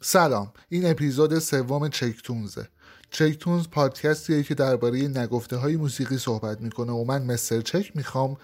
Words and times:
سلام 0.00 0.52
این 0.68 0.90
اپیزود 0.90 1.38
سوم 1.38 1.88
چکتونزه 1.88 2.68
چکتونز 3.10 3.68
پادکستیه 3.68 4.42
که 4.42 4.54
درباره 4.54 4.98
نگفته 4.98 5.56
های 5.56 5.76
موسیقی 5.76 6.18
صحبت 6.18 6.60
می‌کنه 6.60 6.92
و 6.92 7.04
من 7.04 7.22
مستر 7.22 7.60
چک 7.60 7.96
می‌خوام 7.96 8.36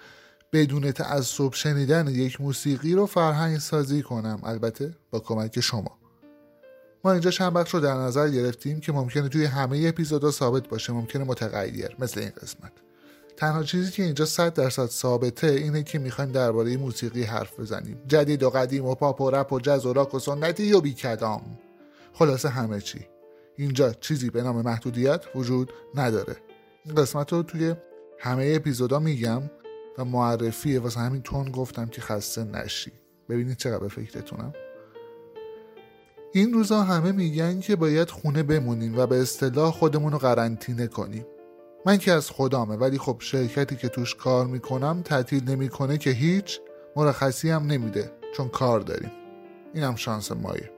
بدون 0.53 0.91
تعصب 0.91 1.53
شنیدن 1.53 2.07
یک 2.07 2.41
موسیقی 2.41 2.93
رو 2.93 3.05
فرهنگ 3.05 3.57
سازی 3.57 4.01
کنم. 4.01 4.39
البته 4.43 4.97
با 5.11 5.19
کمک 5.19 5.59
شما. 5.59 5.99
ما 7.03 7.11
اینجا 7.11 7.31
چند 7.31 7.53
بخش 7.53 7.73
رو 7.73 7.79
در 7.79 7.93
نظر 7.93 8.29
گرفتیم 8.29 8.79
که 8.79 8.91
ممکنه 8.91 9.29
توی 9.29 9.45
همه 9.45 9.85
اپیزودها 9.87 10.31
ثابت 10.31 10.67
باشه. 10.67 10.93
ممکنه 10.93 11.23
متغیر 11.23 11.95
مثل 11.99 12.19
این 12.19 12.31
قسمت. 12.41 12.82
تنها 13.37 13.63
چیزی 13.63 13.91
که 13.91 14.03
اینجا 14.03 14.25
100 14.25 14.53
درصد 14.53 14.85
ثابته 14.85 15.47
اینه 15.47 15.83
که 15.83 15.99
می‌خوایم 15.99 16.31
درباره 16.31 16.77
موسیقی 16.77 17.23
حرف 17.23 17.59
بزنیم. 17.59 18.01
جدید 18.07 18.43
و 18.43 18.49
قدیم 18.49 18.85
و 18.85 18.95
پاپ 18.95 19.21
و 19.21 19.29
رپ 19.29 19.53
و 19.53 19.59
جز 19.59 19.85
و 19.85 19.93
راک 19.93 20.13
و 20.13 20.19
سنتی 20.19 20.73
و 20.73 20.81
بیکدام. 20.81 21.59
خلاصه 22.13 22.49
همه 22.49 22.81
چی. 22.81 23.07
اینجا 23.55 23.93
چیزی 23.93 24.29
به 24.29 24.43
نام 24.43 24.61
محدودیت 24.61 25.21
وجود 25.35 25.73
نداره. 25.95 26.35
این 26.85 26.95
قسمت 26.95 27.33
رو 27.33 27.43
توی 27.43 27.75
همه 28.19 28.53
اپیزودا 28.55 28.99
میگم 28.99 29.41
و 29.97 30.05
معرفیه 30.05 30.79
واسه 30.79 30.99
همین 30.99 31.21
تون 31.21 31.51
گفتم 31.51 31.85
که 31.85 32.01
خسته 32.01 32.43
نشی. 32.43 32.91
ببینید 33.29 33.57
چقدر 33.57 33.79
به 33.79 33.87
فکرتونم. 33.87 34.53
این 36.33 36.53
روزا 36.53 36.81
همه 36.81 37.11
میگن 37.11 37.59
که 37.59 37.75
باید 37.75 38.09
خونه 38.09 38.43
بمونیم 38.43 38.97
و 38.97 39.05
به 39.05 39.21
اصطلاح 39.21 39.71
خودمون 39.71 40.11
رو 40.11 40.17
قرنطینه 40.17 40.87
کنیم. 40.87 41.25
من 41.85 41.97
که 41.97 42.11
از 42.11 42.31
خدامه 42.31 42.75
ولی 42.75 42.97
خب 42.97 43.15
شرکتی 43.19 43.75
که 43.75 43.89
توش 43.89 44.15
کار 44.15 44.45
می‌کنم 44.45 45.01
تعطیل 45.05 45.49
نمی‌کنه 45.49 45.97
که 45.97 46.09
هیچ 46.09 46.59
مرخصی 46.95 47.49
هم 47.49 47.65
نمیده 47.65 48.11
چون 48.37 48.47
کار 48.47 48.79
داریم. 48.79 49.11
اینم 49.73 49.95
شانس 49.95 50.31
مایه. 50.31 50.71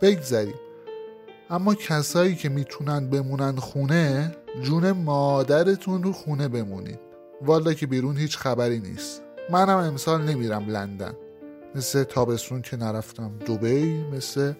بگذریم. 0.00 0.54
اما 1.50 1.74
کسایی 1.74 2.34
که 2.34 2.48
می‌تونن 2.48 3.10
بمونن 3.10 3.56
خونه 3.56 4.36
جون 4.62 4.92
مادرتون 4.92 6.02
رو 6.02 6.12
خونه 6.12 6.48
بمونید. 6.48 7.00
والا 7.42 7.72
که 7.72 7.86
بیرون 7.86 8.16
هیچ 8.16 8.36
خبری 8.36 8.80
نیست. 8.80 9.22
منم 9.50 9.78
امسال 9.78 10.22
نمیرم 10.22 10.68
لندن. 10.68 11.14
مثل 11.74 12.04
تابستون 12.04 12.62
که 12.62 12.76
نرفتم. 12.76 13.32
دوبی 13.46 14.04
مثل 14.12 14.52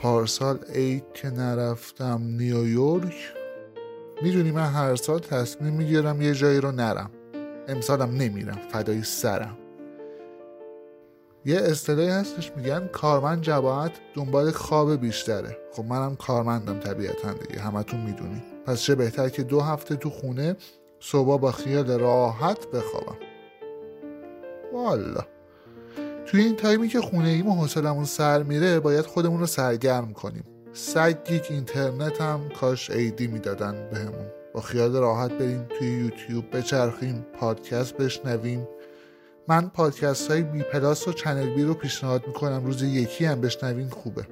پارسال 0.00 0.58
عید 0.74 1.04
که 1.14 1.30
نرفتم 1.30 2.20
نیویورک 2.22 3.14
می‌دونی 4.22 4.50
من 4.50 4.66
هر 4.66 4.96
سال 4.96 5.18
تصمیم 5.18 5.74
می‌گیرم 5.74 6.22
یه 6.22 6.34
جایی 6.34 6.60
رو 6.60 6.72
نرم. 6.72 7.10
امسالم 7.68 8.10
نمیرم 8.10 8.58
فدای 8.72 9.02
سرم. 9.02 9.58
یه 11.44 11.56
اصطلاحی 11.56 12.08
هستش 12.08 12.52
میگن 12.56 12.86
کارمند 12.86 13.42
جباعت 13.42 13.92
دنبال 14.14 14.50
خواب 14.50 14.96
بیشتره. 14.96 15.56
خب 15.72 15.84
منم 15.84 16.16
کارمندم 16.16 16.80
طبیعتا 16.80 17.32
دیگه 17.32 17.60
همتون 17.60 18.00
می‌دونی. 18.00 18.42
پس 18.66 18.82
چه 18.82 18.94
بهتر 18.94 19.28
که 19.28 19.42
دو 19.42 19.60
هفته 19.60 19.96
تو 19.96 20.10
خونه 20.10 20.56
صبح 21.00 21.40
با 21.40 21.52
خیال 21.52 21.90
راحت 22.00 22.66
بخوابم. 22.66 23.18
والا 24.72 25.26
توی 26.30 26.42
این 26.42 26.56
تایمی 26.56 26.88
که 26.88 27.00
خونه 27.00 27.28
ایم 27.28 27.48
و 27.48 27.54
حوصلمون 27.54 28.04
سر 28.04 28.42
میره 28.42 28.80
باید 28.80 29.06
خودمون 29.06 29.40
رو 29.40 29.46
سرگرم 29.46 30.12
کنیم. 30.12 30.44
سگ 30.72 31.16
گیگ 31.24 31.42
اینترنت 31.50 32.20
هم 32.20 32.48
کاش 32.60 32.90
ایدی 32.90 33.26
می‌دادن 33.26 33.90
بهمون. 33.92 34.26
با 34.54 34.60
خیال 34.60 34.96
راحت 34.96 35.32
بریم 35.32 35.66
توی 35.78 35.88
یوتیوب 35.88 36.56
بچرخیم 36.56 37.26
پادکست 37.40 37.96
بشنویم. 37.96 38.68
من 39.48 39.68
پادکست 39.68 40.30
های 40.30 40.42
بی 40.42 40.62
پلاس 40.62 41.08
و 41.08 41.12
چنل 41.12 41.54
بی 41.54 41.62
رو 41.62 41.74
پیشنهاد 41.74 42.26
می‌کنم 42.26 42.64
روزی 42.64 42.82
یکی 42.82 43.24
هم 43.24 43.40
بشنوین 43.40 43.88
خوبه. 43.88 44.26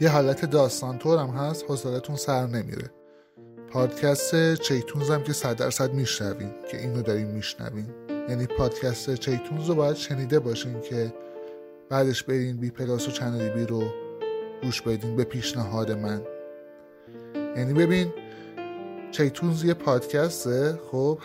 یه 0.00 0.08
حالت 0.08 0.44
داستان 0.44 0.98
هم 1.04 1.28
هست 1.28 1.64
حوصلتون 1.68 2.16
سر 2.16 2.46
نمیره. 2.46 2.90
پادکست 3.70 4.54
چیتونز 4.54 5.10
هم 5.10 5.22
که 5.22 5.32
صد 5.32 5.56
درصد 5.56 5.92
میشنوین 5.92 6.50
که 6.70 6.80
اینو 6.80 7.02
داریم 7.02 7.28
میشنوین. 7.28 7.86
یعنی 8.28 8.46
پادکست 8.46 9.14
چیتونز 9.14 9.68
رو 9.68 9.74
باید 9.74 9.96
شنیده 9.96 10.38
باشین 10.38 10.80
که 10.80 11.14
بعدش 11.88 12.22
برین 12.22 12.56
بی 12.56 12.70
پلاس 12.70 13.08
و 13.08 13.10
چنل 13.10 13.48
بی 13.48 13.66
رو 13.66 13.82
گوش 14.62 14.82
بدین 14.82 15.16
به 15.16 15.24
پیشنهاد 15.24 15.92
من. 15.92 16.22
یعنی 17.56 17.72
ببین 17.72 18.12
چیتونز 19.10 19.64
یه 19.64 19.74
پادکسته 19.74 20.78
خب؟ 20.90 21.18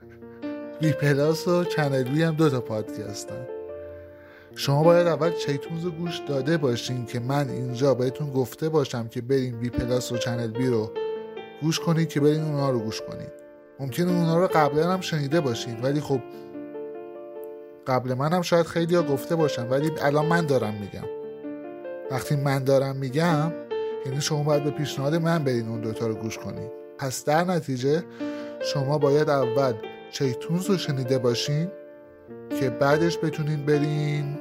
بی 0.80 0.92
پلاس 0.92 1.48
و 1.48 1.64
چنل 1.64 2.02
بی 2.02 2.22
هم 2.22 2.34
دو 2.34 2.50
تا 2.50 2.60
پادکستن. 2.60 3.46
شما 4.54 4.82
باید 4.82 5.06
اول 5.06 5.32
چیتونز 5.32 5.84
رو 5.84 5.90
گوش 5.90 6.18
داده 6.28 6.56
باشین 6.56 7.06
که 7.06 7.20
من 7.20 7.50
اینجا 7.50 7.94
بهتون 7.94 8.30
گفته 8.30 8.68
باشم 8.68 9.08
که 9.08 9.20
برین 9.20 9.58
بی 9.58 9.70
پلاس 9.70 10.12
و 10.12 10.16
چنل 10.16 10.50
بی 10.50 10.66
رو 10.66 10.92
گوش 11.62 11.80
کنید 11.80 12.08
که 12.08 12.20
برین 12.20 12.42
اونها 12.42 12.70
رو 12.70 12.78
گوش 12.78 13.00
کنید 13.00 13.45
ممکنه 13.80 14.12
اونها 14.12 14.40
رو 14.40 14.46
قبلا 14.46 14.92
هم 14.92 15.00
شنیده 15.00 15.40
باشین 15.40 15.80
ولی 15.80 16.00
خب 16.00 16.20
قبل 17.86 18.14
من 18.14 18.32
هم 18.32 18.42
شاید 18.42 18.66
خیلی 18.66 18.94
ها 18.94 19.02
گفته 19.02 19.36
باشن 19.36 19.70
ولی 19.70 19.90
الان 20.02 20.26
من 20.26 20.46
دارم 20.46 20.74
میگم. 20.74 21.08
وقتی 22.10 22.36
من 22.36 22.64
دارم 22.64 22.96
میگم 22.96 23.52
یعنی 24.06 24.20
شما 24.20 24.42
باید 24.42 24.64
به 24.64 24.70
پیشنهاد 24.70 25.14
من 25.14 25.44
برین 25.44 25.68
اون 25.68 25.80
دوتا 25.80 26.06
رو 26.06 26.14
گوش 26.14 26.38
کنید 26.38 26.70
پس 26.98 27.24
در 27.24 27.44
نتیجه 27.44 28.02
شما 28.72 28.98
باید 28.98 29.30
اول 29.30 29.72
چیتونز 30.10 30.66
رو 30.66 30.78
شنیده 30.78 31.18
باشین 31.18 31.70
که 32.60 32.70
بعدش 32.70 33.18
بتونین 33.18 33.66
برین 33.66 34.38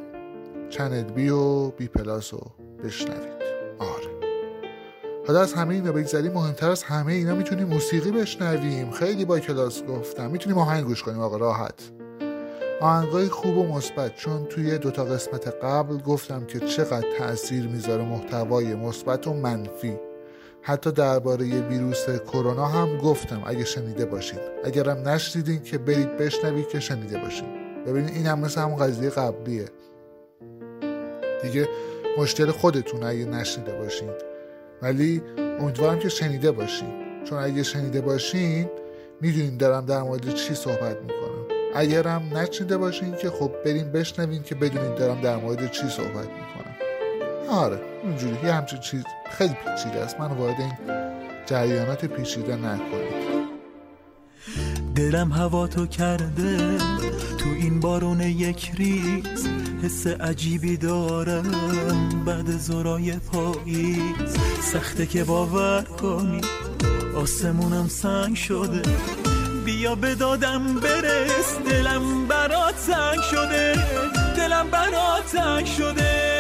چنل 0.70 1.04
بی 1.04 1.30
و 1.30 1.70
بی 1.70 1.88
پلاس 1.88 2.34
رو 2.34 2.42
بشنوید 2.84 3.45
حالا 5.28 5.42
از 5.42 5.54
همه 5.54 5.74
اینا 5.74 5.92
بگذاریم 5.92 6.32
مهمتر 6.32 6.70
از 6.70 6.84
همه 6.84 7.14
اینا 7.14 7.36
می‌تونیم 7.36 7.68
موسیقی 7.68 8.12
بشنویم. 8.12 8.92
خیلی 8.92 9.26
با 9.26 9.40
کلاس 9.40 9.84
گفتم. 9.84 10.32
می‌تونیم 10.32 10.58
آهنگ 10.58 10.86
گوش 10.86 11.04
کنیم 11.04 11.20
آقا 11.20 11.38
راحت. 11.38 11.92
آهنگای 12.82 13.30
خوب 13.30 13.58
و 13.58 13.68
مثبت 13.68 14.16
چون 14.16 14.46
توی 14.46 14.78
دوتا 14.78 15.06
قسمت 15.06 15.48
قبل 15.48 15.98
گفتم 15.98 16.46
که 16.46 16.60
چقدر 16.60 17.08
تاثیر 17.18 17.68
می‌ذاره 17.68 18.04
محتوای 18.04 18.76
مثبت 18.76 19.28
و 19.28 19.34
منفی. 19.34 19.98
حتی 20.62 20.92
درباره 20.92 21.46
ویروس 21.46 22.10
کرونا 22.10 22.66
هم 22.66 22.98
گفتم 22.98 23.44
اگه 23.46 23.66
شنیده 23.66 24.06
باشید 24.06 24.40
اگرم 24.64 25.10
نشنیدین 25.10 25.64
که 25.64 25.78
برید 25.78 26.18
بشنوید 26.18 26.68
که 26.68 26.80
شنیده 26.80 27.18
باشید 27.18 27.48
ببینید 27.88 28.16
این 28.16 28.26
هم 28.26 28.40
مثل 28.40 28.62
همون 28.62 28.78
قضیه 28.78 29.10
قبلیه. 29.10 29.66
دیگه 31.44 31.70
مشکل 32.18 32.52
خودتون 32.52 33.04
اگه 33.04 33.26
نشنیده 33.26 33.74
باشید 33.74 34.35
ولی 34.82 35.22
امیدوارم 35.60 36.00
که 36.00 36.10
شنیده 36.10 36.52
باشین. 36.52 36.88
چون 37.30 37.40
اگه 37.40 37.64
شنیده 37.64 38.02
باشین 38.02 38.70
می‌دونین 39.22 39.58
دارم 39.58 39.86
در 39.86 40.02
مورد 40.02 40.34
چی 40.34 40.56
صحبت 40.56 40.98
می‌کنم. 41.02 41.46
اگرم 41.76 42.38
نشنیده 42.38 42.78
باشین 42.78 43.16
که 43.16 43.30
خب 43.30 43.52
بریم 43.66 43.92
بشنوین 43.92 44.44
که 44.44 44.56
بدونین 44.56 44.96
دارم 44.96 45.22
در 45.22 45.36
مورد 45.36 45.72
چی 45.72 45.90
صحبت 45.90 46.28
می‌کنم. 46.28 46.76
آره 47.50 47.80
اینجوری. 48.04 48.38
یه 48.44 48.54
همچین 48.54 48.80
چیز 48.80 49.04
خیلی 49.32 49.54
پیچیده 49.54 50.00
است. 50.00 50.20
من 50.20 50.32
وارد 50.32 50.56
این 50.60 50.72
جریانات 51.46 52.06
پیچیده 52.06 52.56
نکنید 52.56 53.15
دلم 54.96 55.32
هوا 55.32 55.68
تو 55.68 55.86
کرده 55.88 56.78
تو 57.38 57.50
این 57.60 57.80
بارون 57.80 58.22
یک 58.22 58.72
ریز 58.78 59.48
حس 59.84 60.08
عجیبی 60.08 60.78
دارم. 60.78 62.24
بعد 62.26 62.58
زورای 62.58 63.14
پاییز 63.14 64.38
سخته 64.62 65.06
که 65.06 65.24
باور 65.24 65.82
کنی 65.82 66.42
آسمونم 67.16 67.88
سنگ 67.88 68.36
شده. 68.36 68.82
بیا 69.66 69.96
به 69.96 70.16
دادم 70.16 70.80
برس 70.80 71.58
دلم 71.70 72.28
برات 72.28 72.76
تنگ 72.88 73.22
شده 73.32 73.74
دلم 74.38 74.70
برات 74.72 75.26
تنگ 75.36 75.66
شده. 75.66 76.35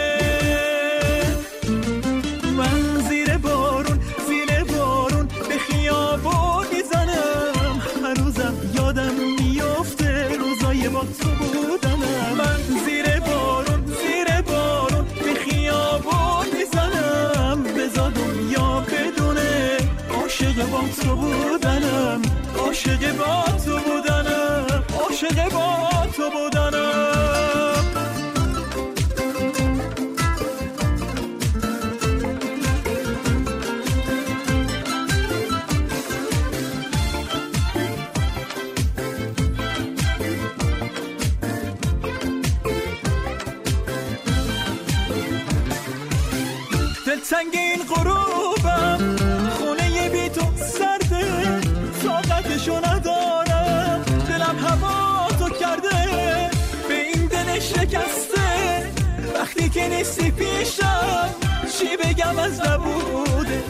تو 21.01 21.15
بودنم 21.15 22.21
عاشق 22.59 23.17
با 23.17 23.43
تو 23.65 23.79
بودنم 23.79 24.83
عاشق 24.99 25.53
نیستی 59.89 60.31
پیشم 60.31 61.29
چی 61.79 61.97
بگم 61.97 62.39
از 62.39 62.61
نبوده؟ 62.61 63.63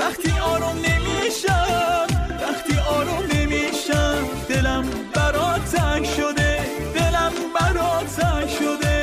وقتی 0.00 0.38
آروم 0.38 0.76
نمیشم 0.76 2.06
وقتی 2.42 2.78
آروم 2.78 3.22
نمیشم 3.34 4.28
دلم 4.48 4.84
برات 5.14 5.64
تنگ 5.64 6.04
شده 6.04 6.66
دلم 6.94 7.32
برات 7.54 8.16
تنگ 8.16 8.48
شده. 8.48 9.02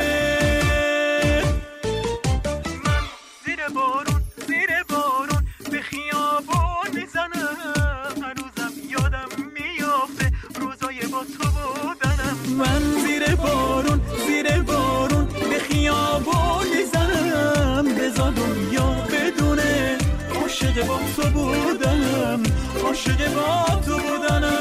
من 2.86 3.04
زیر 3.46 3.68
بارون 3.76 4.22
زیر 4.48 4.84
بارون 4.90 5.48
به 5.72 5.82
خیابون 5.82 6.90
می‌زنم. 6.94 7.58
هنوزم 8.24 8.74
یادم 8.90 9.30
میافته 9.54 10.32
روزای 10.60 11.08
با 11.12 11.24
تو 11.24 11.50
بودنم. 11.50 12.38
من 12.58 12.89
عاشق 20.80 20.88
با 20.88 21.00
تو 21.16 21.30
بودنم 21.30 22.44
عاشق 22.86 23.34
با 23.34 23.82
تو 23.86 23.98
بودنم. 23.98 24.59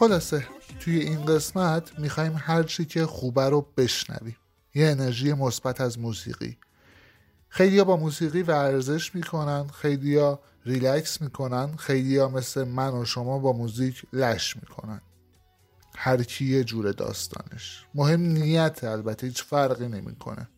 خلاصه 0.00 0.46
توی 0.80 0.98
این 0.98 1.24
قسمت 1.24 1.98
می‌خوایم 1.98 2.34
هر 2.38 2.62
چی 2.62 2.84
که 2.84 3.06
خوبه 3.06 3.48
رو 3.48 3.66
بشنویم. 3.76 4.36
یه 4.74 4.88
انرژی 4.88 5.32
مثبت 5.32 5.80
از 5.80 5.98
موسیقی. 5.98 6.58
خیلیا 7.48 7.84
با 7.84 7.96
موسیقی 7.96 8.42
ورزش 8.42 9.14
می‌کنن 9.14 9.68
خیلیا 9.68 10.40
ریلکس 10.66 11.20
می‌کنن 11.20 11.76
خیلیا 11.76 12.28
مثل 12.28 12.64
من 12.64 12.94
و 12.94 13.04
شما 13.04 13.38
با 13.38 13.52
موزیک 13.52 14.02
لش 14.12 14.56
می‌کنن. 14.56 15.00
هر 15.96 16.22
کی 16.22 16.44
یه 16.44 16.64
جور 16.64 16.92
داستانش. 16.92 17.86
مهم 17.94 18.20
نیت 18.20 18.84
البته 18.84 19.26
هیچ 19.26 19.42
فرقی 19.42 19.88
نمی‌کنه. 19.88 20.48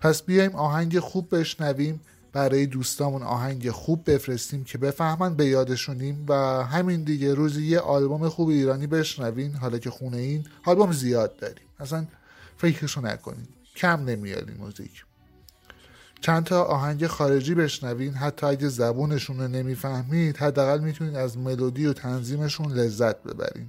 پس 0.00 0.22
بیایم 0.22 0.54
آهنگ 0.54 0.98
خوب 0.98 1.36
بشنویم. 1.38 2.00
برای 2.32 2.66
دوستامون 2.66 3.22
آهنگ 3.22 3.70
خوب 3.70 4.10
بفرستیم 4.10 4.64
که 4.64 4.78
بفهمن 4.78 5.34
به 5.34 5.46
یادشونیم 5.46 6.24
و 6.28 6.34
همین 6.64 7.04
دیگه 7.04 7.34
روزی 7.34 7.66
یه 7.66 7.78
آلبوم 7.78 8.28
خوب 8.28 8.48
ایرانی 8.48 8.86
بشنوین. 8.86 9.54
حالا 9.54 9.78
که 9.78 9.90
خونه 9.90 10.16
این 10.16 10.44
آلبوم 10.64 10.92
زیاد 10.92 11.36
داریم. 11.36 11.64
اصلا 11.80 12.06
فکرشو 12.56 13.00
نکنین. 13.00 13.46
کم 13.76 14.04
نمیاد 14.04 14.48
این 14.48 14.58
موزیک. 14.58 15.04
چند 16.20 16.44
تا 16.44 16.62
آهنگ 16.62 17.06
خارجی 17.06 17.54
بشنوین. 17.54 18.14
حتی 18.14 18.46
اگه 18.46 18.68
زبونشون 18.68 19.40
رو 19.40 19.48
نمی‌فهمید 19.48 20.36
حداقل 20.36 20.80
می‌تونید 20.80 21.16
از 21.16 21.38
ملودی 21.38 21.86
و 21.86 21.92
تنظیمشون 21.92 22.72
لذت 22.72 23.22
ببرین. 23.22 23.66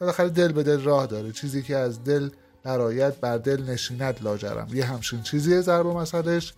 بالاخره 0.00 0.28
دل 0.28 0.52
به 0.52 0.62
دل 0.62 0.80
راه 0.80 1.06
داره. 1.06 1.32
چیزی 1.32 1.62
که 1.62 1.76
از 1.76 2.04
دل 2.04 2.30
برایت 2.62 3.20
بر 3.20 3.38
دل 3.38 3.62
نشیند 3.62 4.22
لاجرم. 4.22 4.68
یه 4.72 4.84
همچین 4.84 5.22
چیزیه 5.22 5.60
ضرب 5.60 5.86
مسئلهش 5.86 6.54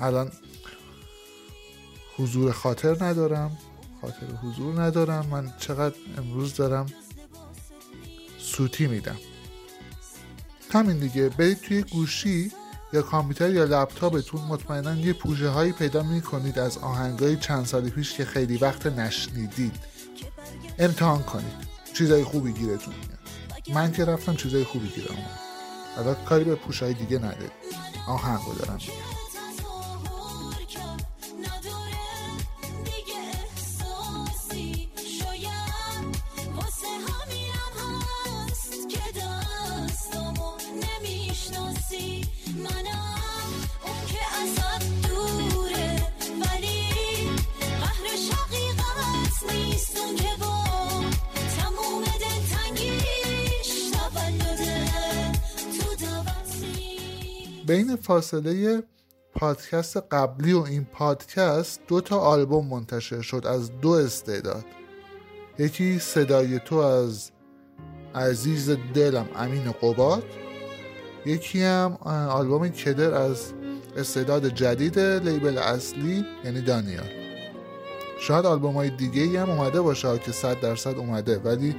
الان 0.00 0.32
حضور 2.18 2.52
خاطر 2.52 3.04
ندارم. 3.04 3.58
خاطر 4.00 4.26
حضور 4.42 4.82
ندارم. 4.82 5.26
من 5.26 5.52
چقدر 5.58 5.94
امروز 6.18 6.54
دارم 6.54 6.86
سوتی 8.38 8.86
میدم. 8.86 9.16
همین 10.72 10.98
دیگه. 10.98 11.28
برید 11.28 11.60
توی 11.60 11.82
گوشی 11.82 12.52
یا 12.92 13.02
کامپیوتر 13.02 13.50
یا 13.50 13.64
لپتاپتون 13.64 14.40
مطمئنا 14.40 14.94
یه 14.94 15.12
پوشه 15.12 15.48
هایی 15.48 15.72
پیدا 15.72 16.02
می‌کنید 16.02 16.58
از 16.58 16.78
آهنگای 16.78 17.36
چند 17.36 17.66
سال 17.66 17.88
پیش 17.88 18.12
که 18.12 18.24
خیلی 18.24 18.56
وقت 18.56 18.86
نشنیدید. 18.86 19.76
امتحان 20.78 21.22
کنید. 21.22 21.70
چیزای 21.94 22.24
خوبی 22.24 22.52
گیرتون 22.52 22.94
میاد. 22.94 23.76
من 23.76 23.92
که 23.92 24.04
رفتم 24.04 24.36
چیزای 24.36 24.64
خوبی 24.64 24.88
گیرم. 24.88 25.16
حالا 25.96 26.14
کاری 26.14 26.44
به 26.44 26.54
پوش 26.54 26.82
های 26.82 26.94
دیگه 26.94 27.18
نده 27.18 27.50
آهنگ 28.08 28.40
رو 28.46 28.54
دارم 28.54 28.78
میگم. 28.80 29.19
بین 57.70 57.96
فاصله 57.96 58.82
پادکست 59.34 59.96
قبلی 59.96 60.52
و 60.52 60.62
این 60.62 60.84
پادکست 60.84 61.80
دو 61.88 62.00
تا 62.00 62.18
آلبوم 62.18 62.66
منتشر 62.66 63.20
شد 63.20 63.46
از 63.46 63.80
دو 63.80 63.90
استعداد. 63.90 64.64
یکی 65.58 65.98
صدای 65.98 66.58
تو 66.58 66.76
از 66.76 67.30
عزیز 68.14 68.70
دلم 68.94 69.28
امین 69.36 69.72
قباد. 69.72 70.22
یکی 71.26 71.62
هم 71.62 71.98
آلبوم 72.30 72.68
کدر 72.68 73.14
از 73.14 73.52
استعداد 73.96 74.48
جدید 74.48 74.98
لیبل 74.98 75.58
اصلی 75.58 76.24
یعنی 76.44 76.60
دانیال. 76.60 77.10
شاید 78.20 78.46
آلبوم 78.46 78.74
های 78.74 78.90
دیگه 78.90 79.40
هم 79.40 79.50
اومده 79.50 79.80
باشه 79.80 80.18
که 80.18 80.32
صد 80.32 80.60
درصد 80.60 80.96
اومده 80.98 81.38
ولی 81.38 81.76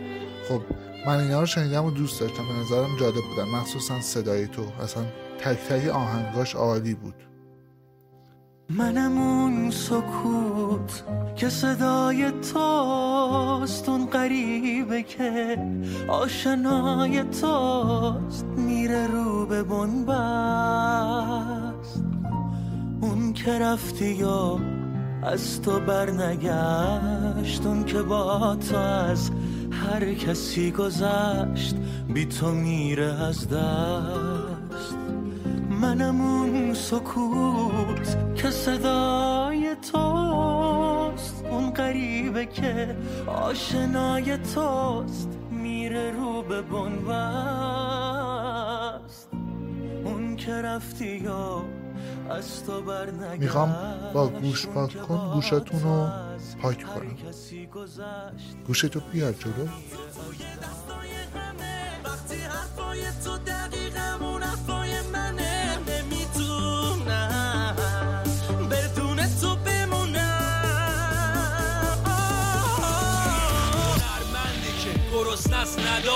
خب 0.50 0.62
من 1.08 1.20
اینا 1.20 1.40
رو 1.40 1.46
شنیدم 1.46 1.86
و 1.86 1.92
دوست 1.92 2.20
داشتم. 2.20 2.44
به 2.48 2.54
نظرم 2.54 2.98
جالب 3.00 3.16
بودن. 3.16 3.44
مخصوصا 3.44 4.02
صدای 4.02 4.48
تو. 4.48 4.62
اصلا 4.82 5.06
تک 5.42 5.58
تک 5.58 5.88
آهنگاش 5.90 6.56
عالی 6.56 6.94
بود. 6.94 7.16
منم 8.70 9.18
اون 9.18 9.72
سکوت 9.72 11.04
که 11.36 11.50
صدای 11.50 12.32
توست 12.32 13.90
اون 13.90 14.06
غریبه 14.06 15.04
که 15.04 15.58
آشنای 16.08 17.24
توست 17.24 18.46
میره 18.46 19.08
رو 19.08 19.46
به 19.46 19.64
بنبست. 19.64 20.12
اون 23.02 23.34
که 23.34 23.60
رفتی 23.60 24.12
یا 24.12 24.60
از 25.24 25.62
تو 25.62 25.80
برنگشت 25.80 27.66
اون 27.66 27.84
که 27.84 28.02
با 28.02 28.56
تو 28.56 28.78
از 28.78 29.32
هر 29.72 30.14
کسی 30.14 30.72
گذشت 30.72 31.76
بی 32.14 32.26
تو 32.26 32.52
میره 32.52 33.24
از 33.24 33.50
دست. 33.50 34.41
منم 35.82 36.22
اون 36.22 36.74
سکوت 36.74 38.18
که 38.36 38.52
صدای 38.52 39.76
توست. 39.92 41.46
اون 41.52 41.72
غریبه 41.72 42.46
که 42.46 42.98
آشنای 43.28 44.38
توست. 44.38 45.30
میره 45.52 46.12
رو 46.12 46.42
به 46.42 46.62
بنبست 46.62 47.22
اون 50.06 50.36
که 50.36 50.54
رفتی 50.54 51.18
یا 51.18 51.64
از 52.30 52.66
تو 52.66 52.82
بر 52.82 53.12
می‌خوام 53.40 53.76
با 54.14 54.28
گوش 54.28 54.68
پاک 54.68 55.02
کن 55.02 55.32
گوشاتون 55.34 55.80
رو 55.80 56.08
پاک 56.62 56.84
کنم. 56.84 57.18
گوشتو 58.68 59.00
بیار 59.14 59.34
جلو. 59.34 59.68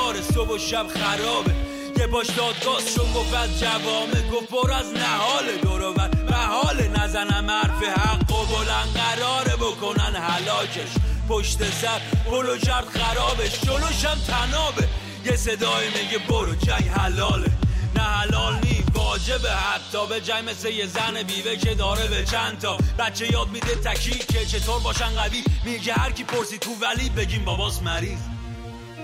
نداره 0.06 0.22
صبح 0.22 0.50
و 0.50 0.58
شب 0.58 0.88
خرابه. 0.88 1.52
یه 2.00 2.08
باش 2.08 2.28
دادگاز 2.28 2.94
شو 2.96 3.04
گفت 3.14 3.60
جوامه 3.60 4.30
گفت 4.32 4.52
بر 4.52 4.72
از 4.72 4.94
نهال 4.94 5.58
دورور 5.62 6.10
محال 6.30 6.88
نزنم 6.88 7.52
حرف 7.52 7.84
حق 7.84 8.32
و 8.32 8.46
بلند 8.46 8.94
قراره 8.94 9.56
بکنن 9.56 10.16
حلاکش 10.16 10.90
پشت 11.30 11.58
سر 11.82 12.02
پلو 12.26 12.58
کرد 12.58 12.86
خرابش. 12.86 13.62
جلوشم 13.62 14.18
تنابه. 14.28 14.88
یه 15.26 15.36
صدای 15.36 15.86
میگه 15.88 16.18
برو 16.18 16.56
جنگ 16.56 16.88
حلاله. 16.88 17.52
نه 17.96 18.02
حلال 18.02 18.60
نی 18.64 18.84
واجبه. 18.94 19.52
حتی 19.52 20.08
به 20.10 20.22
جنگ 20.22 20.50
مثل 20.50 20.70
یه 20.70 20.86
زن 20.86 21.24
بیوه 21.24 21.56
که 21.56 21.76
داره 21.76 22.08
به 22.08 22.26
چند 22.26 22.60
تا. 22.60 22.78
بچه 23.00 23.32
یاد 23.32 23.50
میده 23.50 23.76
تکی 23.76 24.20
که 24.20 24.46
چطور 24.46 24.80
باشن 24.80 25.10
قوی. 25.10 25.44
میگه 25.66 25.94
هر 25.94 26.12
کی 26.12 26.24
پرسی 26.24 26.58
تو 26.58 26.72
ولی 26.82 27.10
بگیم 27.10 27.46
باباس 27.46 27.82
مریض. 27.82 28.35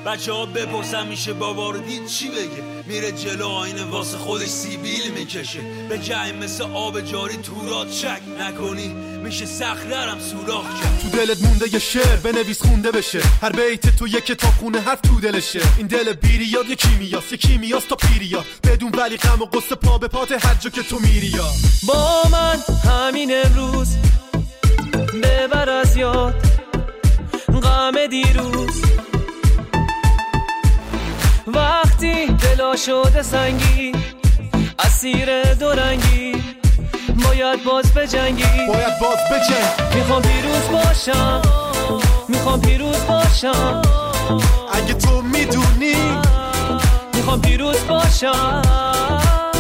بچه 0.06 0.34
ها 0.34 0.46
بپرسن 0.46 1.08
میشه 1.08 1.34
بابا 1.34 1.70
رو 1.70 1.80
دید 1.80 2.08
چی 2.08 2.30
بگه؟ 2.30 2.64
میره 2.86 3.12
جلو 3.12 3.48
آینه 3.48 3.84
واسه 3.84 4.18
خودش 4.18 4.48
سیبیل 4.48 5.12
می‌کشه. 5.16 5.60
به 5.90 5.98
جنگ 5.98 6.44
مثل 6.44 6.64
آب 6.64 7.02
جاری 7.02 7.38
تورات 7.38 7.92
چک 7.92 8.22
نکنی. 8.40 8.88
میشه 9.24 9.46
سخررم 9.46 10.20
سوراخ 10.20 10.66
کرد. 10.82 11.00
تو 11.02 11.18
دلت 11.18 11.42
مونده 11.42 11.74
یه 11.74 11.80
شعر 11.80 12.16
بنویس 12.16 12.62
خونده 12.62 12.92
بشه. 12.92 13.20
هر 13.42 13.52
بیت 13.52 13.96
تو 13.96 14.08
یه 14.08 14.22
کتاب 14.22 14.54
خونه 14.60 14.80
حرف 14.80 15.02
تو 15.02 15.20
دلشه. 15.20 15.62
این 15.78 15.88
دل 15.88 16.14
بیریاد 16.14 16.70
یه 16.70 16.76
کیمیاست 16.76 17.32
یه 17.32 17.38
کیمیاست 17.38 17.88
تا 17.88 17.96
پیریا 17.96 18.46
بدون 18.64 18.92
ولی 18.98 19.18
غم 19.18 19.42
و 19.42 19.46
قصه 19.46 19.76
پا 19.76 19.98
به 19.98 20.08
پات 20.08 20.32
هر 20.32 20.56
جا 20.56 20.70
که 20.70 20.84
تو 20.84 21.00
میری 21.00 21.28
یا. 21.28 21.48
با 21.88 22.24
من 22.32 22.60
همین 22.92 23.32
امروز 23.46 23.61
دلا 32.62 32.76
شده 32.76 33.22
سنگی 33.22 33.92
اسیر 34.80 35.54
دورنگی. 35.54 36.44
باید 37.24 37.64
باز 37.64 37.94
بجنگی. 37.94 38.44
باید 38.68 39.00
باز 39.02 39.18
بجنگ 39.32 39.96
می‌خوام 39.96 40.22
پیروز 40.22 40.68
باشم 40.72 41.42
می‌خوام 42.28 42.62
پیروز 42.62 43.06
باشم. 43.08 43.82
اگه 44.74 44.94
تو 44.94 45.22
می‌دونی. 45.22 45.96
می‌خوام 47.14 47.42
پیروز 47.42 47.88
باشم. 47.88 48.62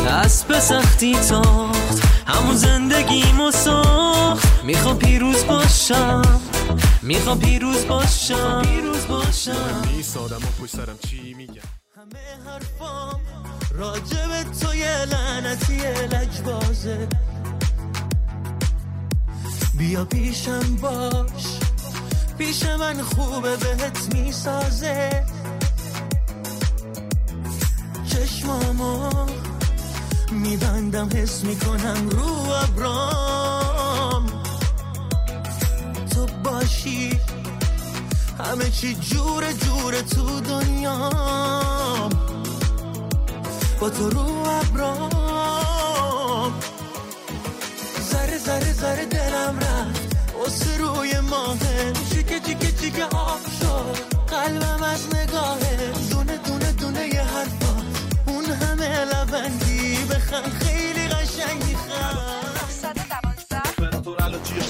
اسب 0.07 0.59
سختی 0.59 1.15
تاخت 1.29 2.03
همون 2.27 2.55
زندگیمو 2.55 3.51
ساخت. 3.51 4.63
می‌خوام 4.63 4.97
پیروز 4.97 5.45
باشم 5.45 6.41
می‌خوام 7.01 7.39
پیروز 7.39 7.87
باشم. 7.87 8.61
پیروز 8.61 9.07
باشم. 9.07 9.81
میسادم 9.97 10.37
و 10.37 10.63
پشت 10.63 10.75
سرم 10.75 10.99
چی 11.09 11.33
میگم؟ 11.33 11.70
همه 12.01 12.49
حرفام 12.51 13.21
راجب 13.71 14.43
تو 14.61 14.75
یه 14.75 15.05
لعنتی 15.05 15.77
لجبازه 16.11 17.07
بیا 19.77 20.05
پیشم 20.05 20.75
باش 20.75 21.59
پیش 22.37 22.65
من 22.65 23.01
خوبه 23.01 23.57
بهت 23.57 24.13
می‌سازه. 24.13 25.25
چشمامو 28.09 29.09
میبندم 30.31 31.09
حس 31.15 31.43
می‌کنم 31.43 32.09
رو 32.09 32.51
ابرام. 32.63 34.25
تو 36.11 36.25
باشی 36.43 37.19
همه 38.39 38.69
چی 38.69 38.95
جور 38.95 39.51
جور 39.51 40.01
تو 40.01 40.39
دنیام 40.39 41.10
با 43.81 43.89
تو 43.89 44.09
رو 44.09 44.25
ابرام. 44.49 45.09
ذره 48.11 48.37
ذره 48.37 48.73
ذره 48.73 49.05
دلم 49.05 49.59
رفت. 49.59 50.15
واسه 50.39 50.77
روی 50.77 51.19
ماهه. 51.19 51.93
چیکه 52.13 52.39
چیکه 52.39 52.71
چیکه 52.71 53.03
آب 53.03 53.39
شد 53.59 53.97
قلبم 54.27 54.83
از 54.83 55.15
نگاهه. 55.15 55.91
دونه 56.11 56.37
دونه 56.37 56.71
دونه 56.71 57.07
یه 57.07 57.21
حرفا. 57.21 57.75
اون 58.27 58.45
همه 58.45 59.05
لبندی. 59.05 59.97
بخن 60.05 60.43
خیلی 60.59 61.07
قشنگ 61.07 61.63
می‌خوام 61.63 62.17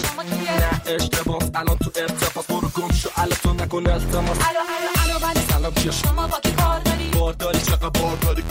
شما 0.02 0.24
توی 0.24 0.96
اشتباه. 0.96 1.44
الان 1.56 1.78
تو 1.78 1.92
ارتباط. 1.96 2.48
برو 2.48 2.70
گم 2.70 2.92
شو. 2.94 3.10
الان 3.16 3.38
تو 3.44 3.54
نکن 3.54 3.88
التماس. 3.88 4.38
الو 4.38 4.60
الو 4.60 4.92
الو 5.04 5.20
بله. 5.20 5.42
سلام 5.52 5.74
چیه 5.74 5.92
شما 5.92 6.28
با 6.28 6.40
کی 6.40 6.52
کار 6.52 6.80
داری؟ 6.80 7.10
بار 7.10 7.34
داری 7.34 7.62
چقدر 7.62 7.90
بار 7.90 8.16
داری 8.16 8.42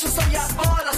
پر 0.00 0.90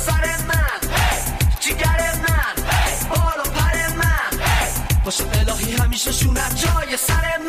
همیشه 5.93 6.13
شونت 6.13 6.67
جای 6.67 6.97
سر 6.97 7.42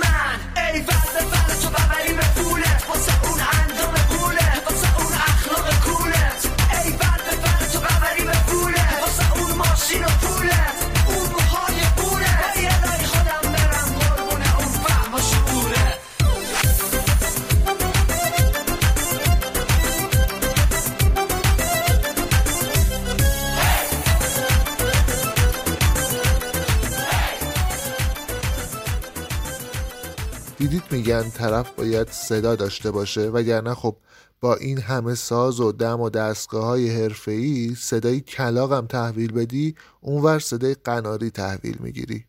میگن 31.14 31.30
طرف 31.30 31.72
باید 31.72 32.10
صدا 32.12 32.56
داشته 32.56 32.92
باشه 32.92 33.22
وگرنه 33.22 33.74
خب 33.74 33.98
با 34.42 34.56
این 34.56 34.78
همه 34.78 35.16
ساز 35.16 35.60
و 35.60 35.72
دم 35.72 36.02
و 36.02 36.10
دستگاه 36.10 36.66
های 36.66 37.02
حرفه‌ای 37.02 37.76
صدای 37.76 38.22
کلاقم 38.22 38.88
تحویل 38.88 39.32
بدی 39.32 39.76
اونور 40.02 40.40
صدای 40.40 40.76
قناری 40.84 41.30
تحویل 41.30 41.78
می‌گیری. 41.80 42.26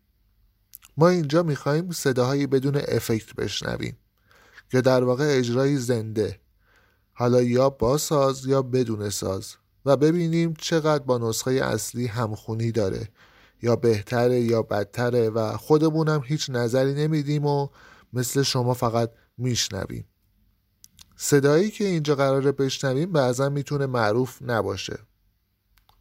ما 0.97 1.09
اینجا 1.09 1.43
می‌خوایم 1.43 1.91
صداهایی 1.91 2.47
بدون 2.47 2.77
افکت 2.89 3.35
بشنویم 3.35 3.97
که 4.71 4.81
در 4.81 5.05
واقع 5.05 5.39
اجرای 5.39 5.77
زنده. 5.77 6.39
حالا 7.13 7.43
یا 7.43 7.71
با 7.71 7.99
ساز 7.99 8.47
یا 8.47 8.63
بدون 8.63 9.11
ساز. 9.11 9.55
و 9.87 9.97
ببینیم 9.97 10.55
چقدر 10.59 11.05
با 11.05 11.19
نسخه 11.19 11.51
اصلی 11.51 12.07
همخونی 12.07 12.73
داره. 12.73 13.09
یا 13.63 13.77
بهتره 13.77 14.41
یا 14.41 14.63
بدتره 14.63 15.31
و 15.31 15.57
خودمونم 15.57 16.23
هیچ 16.25 16.51
نظری 16.51 16.95
نمیدیم 16.95 17.47
و 17.47 17.69
مثل 18.15 18.43
شما 18.43 18.75
فقط 18.75 19.11
میشنویم. 19.39 20.05
صدایی 21.17 21.71
که 21.71 21.85
اینجا 21.85 22.15
قراره 22.15 22.53
بشنویم 22.53 23.13
بعضا 23.13 23.49
می‌تونه 23.49 23.87
معروف 23.87 24.43
نباشه. 24.43 24.99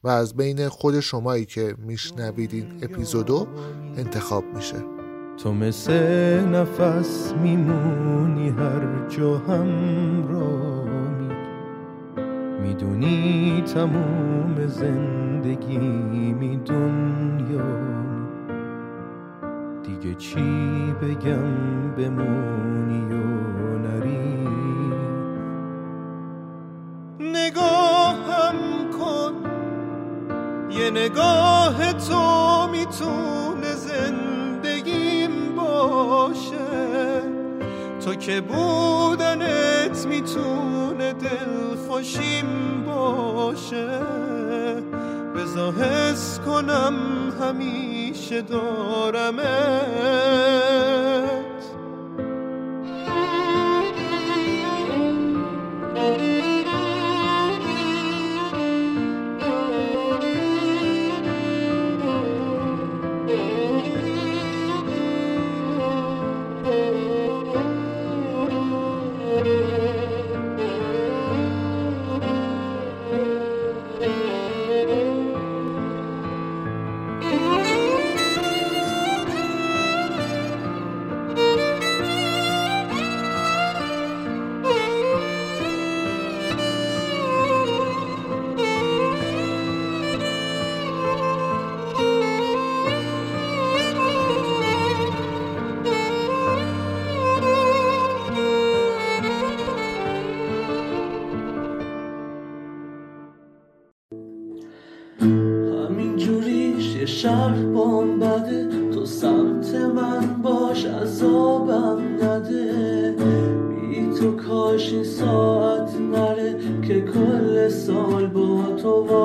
و 0.03 0.07
از 0.07 0.35
بین 0.35 0.69
خود 0.69 0.99
شمایی 0.99 1.45
که 1.45 1.75
میشنوید 1.77 2.53
این 2.53 2.79
اپیزودو 2.83 3.47
انتخاب 3.97 4.43
میشه. 4.55 4.83
تو 5.43 5.53
مثل 5.53 5.93
نفس 6.39 7.33
میمونی 7.33 8.49
هر 8.49 9.09
جا 9.09 9.37
همراهی 9.37 10.83
می‌دونی 12.61 13.63
تموم 13.73 14.67
زندگی 14.67 15.77
می 16.33 16.57
دنیا 16.57 18.02
دیگه 20.03 20.15
چی 20.15 20.93
بگم 21.01 21.91
بمونی 21.97 23.13
و 23.13 23.77
نری. 23.77 24.47
نگاهم 27.19 28.55
کن 28.99 29.33
یه 30.71 30.89
نگاه 30.89 31.93
تو 31.93 32.67
می‌تونه 32.71 33.73
زندگیم 33.75 35.55
باشه. 35.55 37.21
تو 38.05 38.15
که 38.15 38.41
بودنت 38.41 40.05
می‌تونه 40.07 41.13
دلخوشیم 41.13 42.45
باشه. 42.85 43.99
بزا 45.43 45.71
حس 45.71 46.39
کنم 46.39 46.93
همیشه 47.41 48.41
دارمت. 48.41 49.43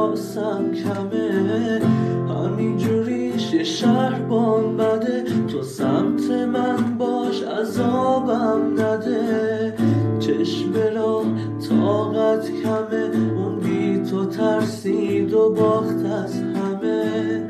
تو 0.08 0.14
واسم 0.14 0.72
کمه. 0.72 1.80
همین 2.28 2.76
جوریش 2.76 3.52
یه 3.52 3.64
شهر 3.64 4.22
بام 4.22 4.76
بده. 4.76 5.24
تو 5.48 5.62
سمت 5.62 6.30
من 6.30 6.98
باش 6.98 7.42
عذابم 7.42 8.72
نده. 8.78 9.74
چشم 10.20 10.72
را 10.94 11.22
طاقت 11.68 12.50
کمه. 12.62 13.10
اون 13.36 13.60
بی 13.60 14.10
تو 14.10 14.26
ترسید 14.26 15.32
و 15.32 15.50
باخت 15.50 16.06
از 16.06 16.34
همه. 16.42 17.47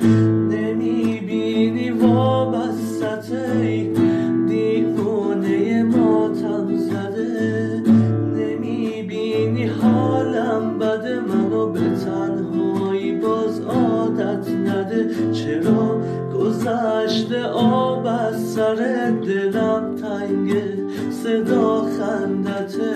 آب 17.58 18.06
از 18.06 18.54
سر 18.54 19.10
دلم 19.26 19.94
تنگه 19.96 20.78
صدا 21.10 21.82
خندته. 21.82 22.94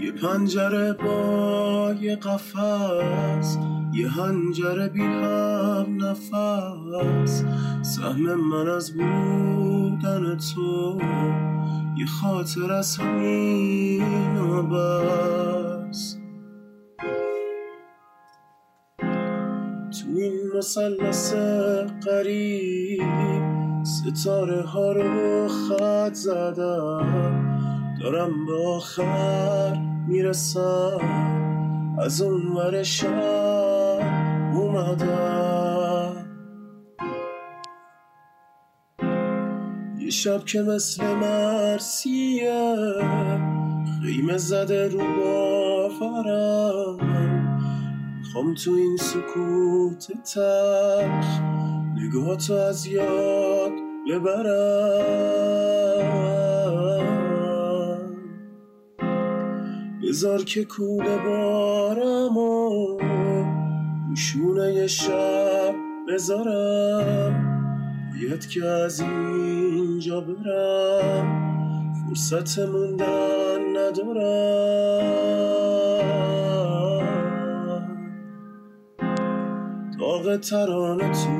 یه 0.00 0.12
پنجره 0.12 0.92
با 0.92 1.94
یه 2.00 2.16
قفس 2.16 3.58
یه 3.92 4.08
هنجره 4.08 4.88
بی 4.88 5.02
هم 5.02 5.86
نفس. 6.00 7.44
سهم 7.82 8.34
من 8.34 8.68
از 8.68 8.92
بودن 8.92 10.36
تو 10.36 10.98
یه 11.96 12.06
خاطر 12.06 12.72
از 12.72 12.96
همین 12.96 14.38
و 14.38 14.62
بس 14.62 15.77
مثلث 20.58 21.34
قریب. 22.06 23.02
ستاره 23.84 24.62
ها 24.62 24.92
رو 24.92 25.48
خط 25.48 26.12
زدم. 26.12 27.98
دارم 28.00 28.46
به 28.46 28.66
آخر 28.66 29.76
می‌رسم. 30.08 31.00
از 31.98 32.22
اون 32.22 32.52
ور 32.52 32.82
شب 32.82 34.00
اومدم. 34.54 36.12
یه 39.98 40.10
شب 40.10 40.44
که 40.44 40.62
مثل 40.62 41.14
مرسیه 41.14 42.74
خیمه 44.02 44.38
زده 44.38 44.88
رو 44.88 44.98
باورم. 44.98 46.98
می‌خوام 48.28 48.54
تو 48.54 48.70
این 48.70 48.96
سکوت 48.96 50.06
تلخ 50.34 51.40
نگاه 51.96 52.68
از 52.68 52.86
یاد 52.86 53.72
ببرم. 54.10 54.48
بذار 60.02 60.44
که 60.44 60.64
کوله 60.64 61.18
بارم 61.18 62.36
و 62.36 62.98
روشونه 64.08 64.74
یه 64.74 64.86
شب 64.86 65.74
بذارم. 66.08 67.44
باید 68.10 68.48
که 68.48 68.64
از 68.64 69.00
اینجا 69.00 70.20
برم. 70.20 71.48
فرصت 72.08 72.58
موندن 72.58 73.76
ندارم. 73.76 75.77
داغ 80.08 80.36
ترانه 80.36 81.12
تو 81.12 81.30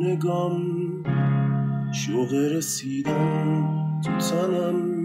نگام. 0.00 0.62
شوق 1.92 2.32
رسیدم 2.32 3.68
تو 4.04 4.10
تنم. 4.18 5.04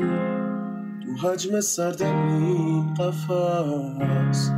تو 1.01 1.27
حجم 1.27 1.61
سرد 1.61 2.03
این 2.03 2.93
قفص 2.93 4.49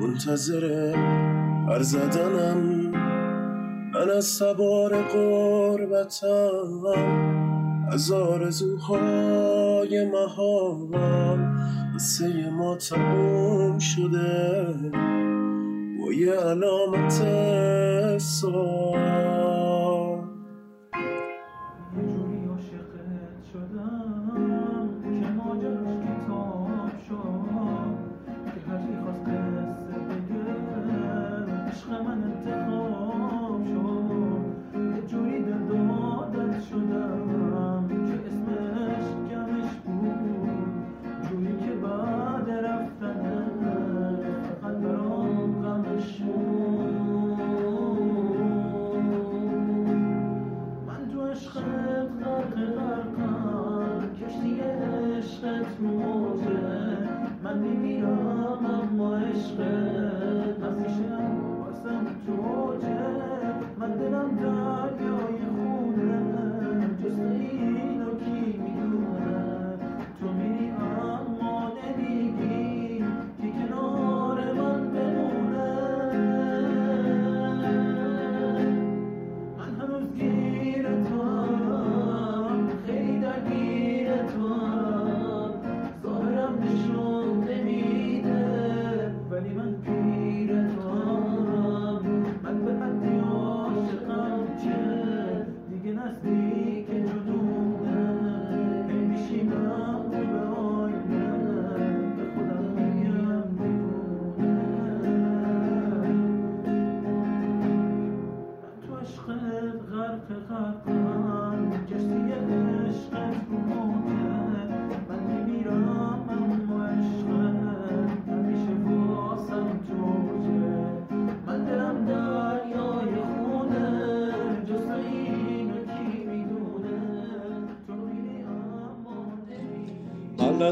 منتظر 0.00 0.92
پر 1.66 1.82
زدنم. 1.82 2.58
من 3.94 4.10
از 4.16 4.24
سوار 4.24 5.02
قربتم. 5.02 6.82
از 7.92 8.12
آرزوهای 8.12 10.10
محال 10.10 11.48
قصه 11.94 12.50
ما 12.50 12.76
تموم 12.76 13.78
شده. 13.78 15.31
با 16.12 16.18
یه 16.18 16.32
علامت 16.32 17.22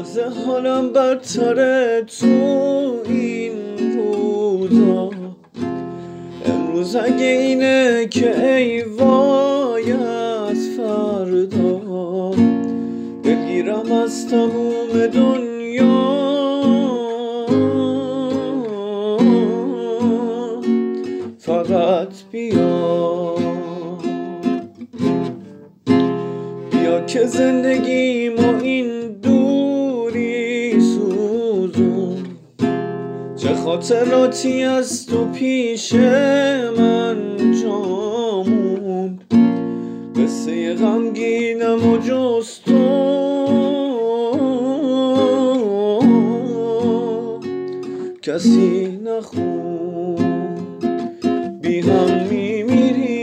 لحظه 0.01 0.29
حالم 0.45 0.93
بدتره 0.93 2.03
تو 2.19 2.25
این 3.05 3.53
روزا. 3.95 5.09
امروز 6.45 6.95
اگه 6.95 7.25
اینه 7.25 8.07
که 8.09 8.45
ای 8.45 8.81
وای 8.81 9.91
از 9.91 10.67
فردا. 10.77 12.31
بگیرم 13.23 13.91
از 13.91 14.27
تموم 14.27 15.07
دنیا. 15.13 16.11
فقط 21.39 22.13
بیا. 22.31 23.35
بیا 26.71 27.01
که 27.05 27.25
زندگی 27.25 28.29
ما 28.29 28.57
این 28.59 29.00
خاطراتی 33.81 34.63
از 34.63 35.05
تو 35.05 35.25
پیش 35.25 35.93
من 36.77 37.37
جامون 37.63 39.19
قصه 40.15 40.75
غمگینم 40.75 41.89
و 41.89 41.97
جز 41.97 42.59
تو 42.65 42.81
کسی 48.21 48.99
نخون 49.05 50.15
بی 51.61 51.79
هم 51.79 52.27
میمیریم 52.29 53.21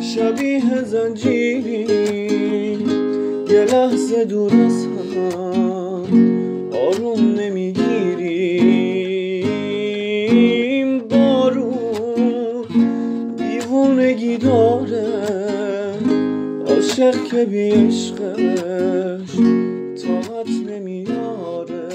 شبیه 0.00 0.82
زنجیری. 0.84 1.86
یه 3.50 3.64
لحظه 3.64 4.24
دور 4.24 4.54
از 4.54 4.89
که 17.24 17.44
بی 17.44 17.70
عشقش 17.70 19.36
طاقت 20.02 20.48
نمیاره. 20.68 21.89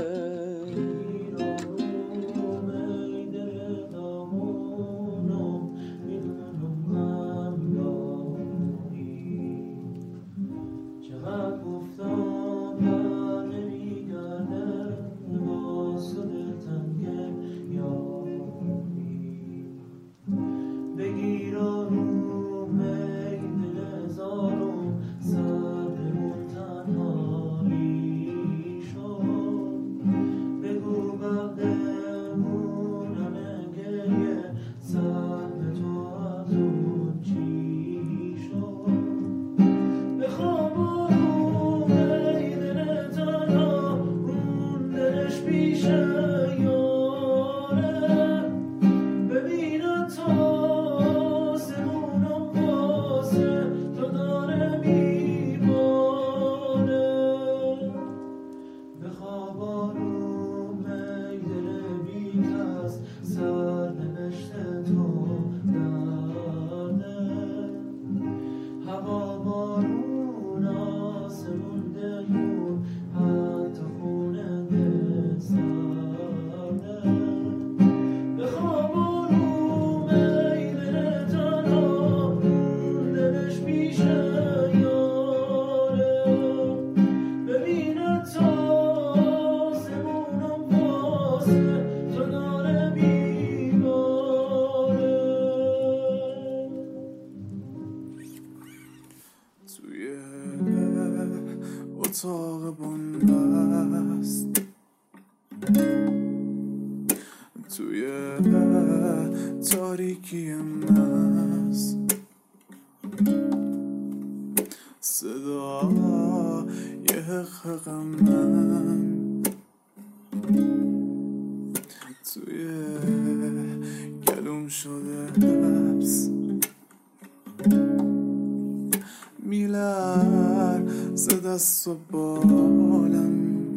میلر 130.35 130.81
ز 131.15 131.27
دست 131.27 131.87
و 131.87 131.95
بالم. 132.11 133.75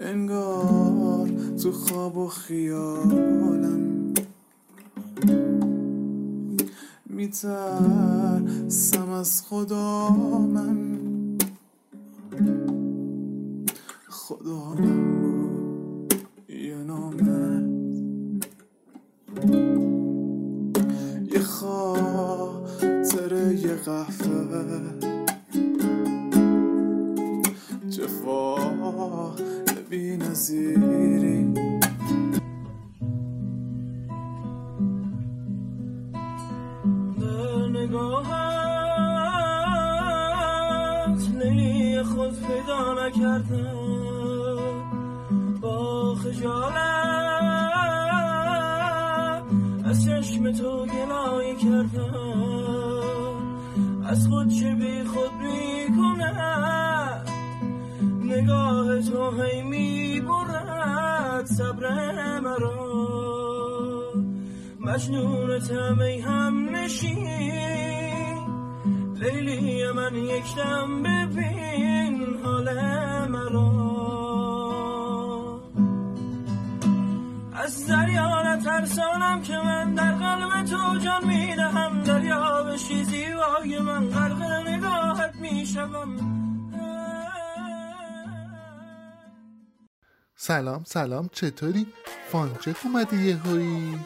انگار 0.00 1.28
تو 1.62 1.72
خواب 1.72 2.16
و 2.16 2.28
خیالم. 2.28 4.14
میترسم 7.06 9.10
از 9.10 9.42
خدا 9.42 10.08
من. 10.52 10.98
خدا 14.08 14.74
صبر 61.56 61.84
مرا 62.40 62.88
مجنون 64.80 65.58
تمی 65.58 66.20
هم 66.20 66.76
نشین 66.76 67.28
لیلی 69.20 69.92
من 69.92 70.14
یک 70.14 70.56
دم 70.56 71.02
ببین 71.02 72.36
حال 72.44 72.68
مرا 73.28 73.88
از 77.64 77.86
دریانت 77.86 78.64
ترسانم 78.64 79.42
که 79.42 79.56
من 79.56 79.94
در 79.94 80.12
قلب 80.12 80.64
تو 80.64 80.98
جان 80.98 81.26
می‌دهم. 81.26 82.02
دریا 82.02 82.62
بشی 82.62 83.04
زیبای 83.04 83.78
من 83.78 84.08
غرق 84.08 84.42
نگاهت 84.68 85.34
می‌شوم. 85.40 86.37
سلام 90.48 90.82
سلام 90.86 91.30
چطوری؟ 91.32 91.86
فانچک 92.32 92.76
اومدی 92.84 93.16
یه 93.16 93.36
هایی؟ 93.36 93.98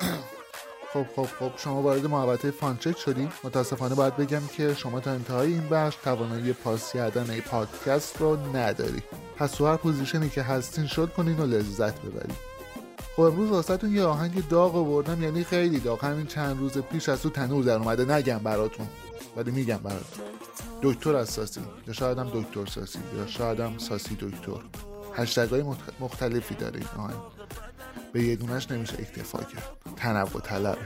خب 0.92 1.06
خب 1.16 1.26
خب 1.38 1.50
شما 1.56 1.82
وارد 1.82 2.06
محوطه 2.06 2.50
فانچک 2.50 2.98
شدیم. 2.98 3.32
متاسفانه 3.44 3.94
باید 3.94 4.16
بگم 4.16 4.42
که 4.56 4.74
شما 4.74 5.00
تا 5.00 5.10
انتهای 5.10 5.52
این 5.52 5.68
بخش 5.68 5.96
توانایی 6.04 6.52
پاس 6.52 6.92
کردن 6.92 7.40
پادکست 7.40 8.20
رو 8.20 8.56
نداری 8.56 9.02
پس 9.36 9.50
تو 9.50 9.66
هر 9.66 9.76
پوزیشنی 9.76 10.28
که 10.28 10.42
هستین 10.42 10.86
شد 10.86 11.12
کنین 11.12 11.36
و 11.38 11.46
لذت 11.46 12.00
ببرید. 12.00 12.36
خب 13.16 13.22
امروز 13.22 13.50
واسهتون 13.50 13.94
یه 13.94 14.02
آهنگ 14.02 14.48
داغ 14.48 14.76
آوردم 14.76 15.22
یعنی 15.22 15.44
خیلی 15.44 15.80
داغ. 15.80 16.04
همین 16.04 16.26
چند 16.26 16.58
روز 16.58 16.78
پیش 16.78 17.08
از 17.08 17.22
تو 17.22 17.30
تنور 17.30 17.64
در 17.64 17.76
اومده. 17.76 18.14
نگم 18.14 18.38
براتون 18.38 18.86
ولی 19.36 19.50
میگم 19.50 19.78
براتون. 19.78 20.24
دکتر 20.82 21.16
اساسی 21.16 21.60
یا 21.86 21.92
شاید 21.92 22.18
دکتر 22.18 22.66
ساسی. 22.66 22.98
یا 23.16 23.26
شاید 23.26 23.78
ساسی 23.78 24.14
دکتر. 24.14 24.89
هشتگ 25.14 25.50
های 25.50 25.64
مختلفی 26.00 26.54
داره 26.54 26.80
این 26.80 26.88
آهنگ 26.98 27.16
به 28.12 28.22
یه 28.22 28.36
دونش 28.36 28.70
نمیشه 28.70 28.94
اکتفا 28.98 29.38
کرد. 29.38 29.76
تنوع 29.96 30.40
طلبه 30.40 30.78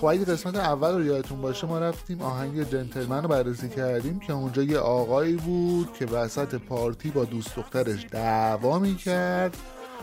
خب 0.00 0.06
اگه 0.06 0.24
قسمت 0.24 0.56
اول 0.56 0.94
رو 0.94 1.04
یادتون 1.04 1.42
باشه 1.42 1.66
ما 1.66 1.78
رفتیم 1.78 2.22
آهنگ 2.22 2.70
جنتلمن 2.70 3.22
رو 3.22 3.28
بررسی 3.28 3.68
کردیم 3.68 4.18
که 4.20 4.32
اونجا 4.32 4.62
یه 4.62 4.78
آقایی 4.78 5.36
بود 5.36 5.92
که 5.92 6.06
وسط 6.06 6.54
پارتی 6.54 7.10
با 7.10 7.24
دوست 7.24 7.56
دخترش 7.56 8.06
دعوا 8.10 8.78
می‌کرد. 8.78 9.56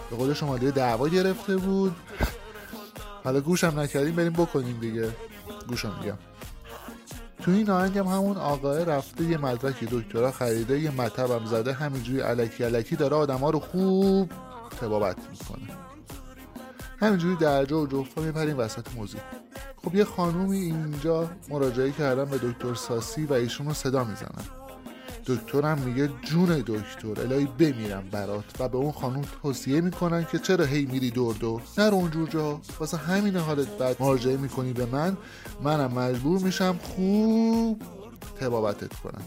به 0.10 0.16
قول 0.16 0.34
شمالی 0.34 0.72
دعوا 0.72 1.08
گرفته 1.08 1.58
بود. 1.58 1.96
حالا 3.24 3.42
گوشم 3.42 3.80
نکردیم 3.80 4.16
بریم 4.16 4.34
بکنیم 4.34 4.80
دیگه. 4.80 5.10
گوشم 5.68 5.96
میگم. 6.00 6.18
تو 7.48 7.54
این 7.54 7.70
آهنگ 7.70 7.98
هم 7.98 8.06
همون 8.06 8.38
آقای 8.38 8.86
رفته 8.86 9.24
یه 9.24 9.38
مدرک 9.38 9.84
دکترا 9.84 10.32
خریده 10.32 10.80
یه 10.80 10.92
مطب 10.92 11.32
هم 11.32 11.46
زده 11.46 11.74
همینجوری 11.74 12.20
علکی 12.20 12.64
علکی 12.64 12.96
داره 12.96 13.16
آدما 13.16 13.50
رو 13.50 13.60
خوب 13.60 14.32
تبابت 14.82 15.18
می‌کنه. 15.32 15.78
همینجوری 17.00 17.36
درجا 17.36 17.82
و 17.82 17.88
جفا 17.88 18.22
میپریم 18.22 18.60
وسط 18.60 18.88
موزیک. 18.96 19.22
خب 19.84 19.96
یه 19.96 20.04
خانومی 20.04 20.58
اینجا 20.58 21.30
مراجعه 21.50 21.92
کردن 21.92 22.26
به 22.26 22.38
دکتر 22.38 22.74
ساسی 22.74 23.26
و 23.26 23.34
ایشون 23.34 23.68
رو 23.68 23.74
صدا 23.74 24.04
می‌زنن. 24.04 24.67
دکترم 25.28 25.80
میگه 25.80 26.10
جون 26.22 26.64
دکتر 26.68 27.22
الهی 27.22 27.46
بمیرم 27.46 28.04
برات. 28.12 28.44
و 28.60 28.70
به 28.70 28.78
اون 28.78 28.92
خانوم 28.92 29.22
توصیه 29.42 29.82
می‌کنن 29.82 30.26
که 30.32 30.40
چرا 30.40 30.66
هی 30.66 30.86
میری 30.86 31.12
دور 31.12 31.36
دور؟ 31.36 31.62
نرو 31.78 31.96
اونجور 31.96 32.30
جا. 32.30 32.62
واسه 32.80 32.98
همین 32.98 33.38
حالت 33.38 33.68
بعد 33.78 33.96
مراجعه 34.00 34.38
می‌کنی 34.38 34.74
به 34.74 34.86
من. 34.86 35.18
منم 35.64 35.94
مجبور 35.94 36.40
میشم 36.40 36.80
خوب 36.84 37.82
تبابتت 38.40 38.94
کنم. 38.94 39.22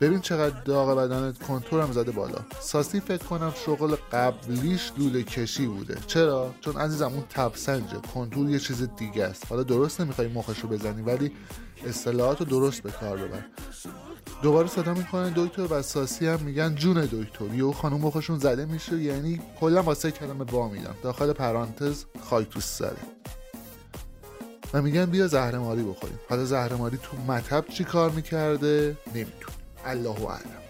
ببین 0.00 0.20
چقدر 0.20 0.60
داغ 0.60 0.98
بدنت 0.98 1.38
کنتورم 1.38 1.92
زده 1.92 2.12
بالا. 2.12 2.38
ساسی 2.60 3.00
فکر 3.00 3.24
کنم 3.24 3.52
شغل 3.66 3.96
قبلیش 4.12 4.92
لوله 4.98 5.22
کشی 5.22 5.66
بوده. 5.66 5.98
چرا؟ 6.06 6.54
چون 6.60 6.76
عزیزم 6.76 7.12
اون 7.12 7.24
تبسنجه. 7.30 7.96
کنتور 8.14 8.50
یه 8.50 8.58
چیز 8.58 8.88
دیگه 8.96 9.24
است. 9.24 9.46
حالا 9.50 9.62
درست 9.62 10.00
نمی‌خوای 10.00 10.28
مخش 10.28 10.60
رو 10.60 10.68
بزنی 10.68 11.02
ولی 11.02 11.32
اصطلاحات 11.86 12.40
رو 12.40 12.46
درست 12.46 12.82
به 12.82 12.90
کار 12.90 13.16
ببر. 13.16 13.44
دوباره 14.42 14.68
صدا 14.68 14.94
می‌کنن 14.94 15.32
دکتر 15.36 15.66
و 15.70 15.82
ساسی 15.82 16.26
هم 16.26 16.40
میگن 16.40 16.74
جون 16.74 17.00
دکتر. 17.00 17.54
یه 17.54 17.72
خانم 17.72 17.96
مخشون 17.96 18.38
زده 18.38 18.64
میشه 18.64 19.02
یعنی 19.02 19.40
کلا 19.60 19.82
واسه 19.82 20.10
کلمه 20.10 20.44
با 20.44 20.68
میدن 20.68 20.94
داخل 21.02 21.32
پرانتز 21.32 22.04
خاک 22.20 22.48
تو 22.50 22.60
سره 22.60 22.96
و 24.74 24.82
میگن 24.82 25.06
بیا 25.06 25.26
زهرماری 25.26 25.82
بخوریم. 25.82 26.18
حالا 26.28 26.44
زهرماری 26.44 26.98
تو 27.02 27.16
مطب 27.16 27.64
چی 27.68 27.84
کار 27.84 28.10
می‌کرده؟ 28.10 28.96
نمیدون 29.14 29.52
الله 29.84 30.20
اعلم. 30.26 30.62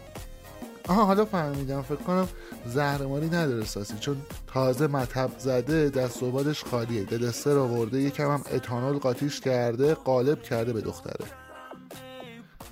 آها 0.89 1.05
حالا 1.05 1.25
فهمیدم. 1.25 1.83
فکر 1.83 1.97
کنم 1.97 2.29
زهرماری 2.67 3.27
نداره 3.27 3.65
ساسی 3.65 3.95
چون 4.01 4.17
تازه 4.47 4.87
مطب 4.87 5.31
زده 5.39 5.91
دست 5.91 6.23
و 6.23 6.31
بالش 6.31 6.65
خالیه. 6.65 7.05
دلستر 7.05 7.59
آورده 7.59 8.01
یکم 8.01 8.31
هم 8.31 8.45
اتانول 8.53 8.99
قاطیش 8.99 9.41
کرده 9.41 9.95
قالب 9.95 10.43
کرده 10.43 10.73
به 10.73 10.81
دختره. 10.81 11.27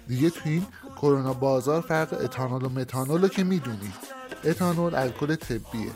دیگه 0.09 0.31
تو 0.31 0.41
این 0.45 0.67
کرونا 0.97 1.33
بازار 1.33 1.81
فرق 1.81 2.25
اتانول 2.25 2.65
و 2.65 2.69
متانول 2.69 3.23
رو 3.23 3.29
که 3.29 3.45
می‌دونی. 3.45 3.93
اتانول 4.45 4.95
الکل 4.95 5.35
طبیه 5.35 5.91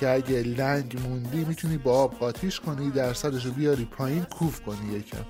که 0.00 0.10
اگه 0.10 0.42
لنگ 0.42 1.00
موندی 1.08 1.44
می‌تونی 1.44 1.78
با 1.78 1.92
آب 1.92 2.14
قاطیش 2.18 2.60
کنی 2.60 2.90
درصدش 2.90 3.46
رو 3.46 3.52
بیاری 3.52 3.84
پایین 3.84 4.24
کوف 4.24 4.60
کنی 4.60 4.92
یکم. 4.92 5.24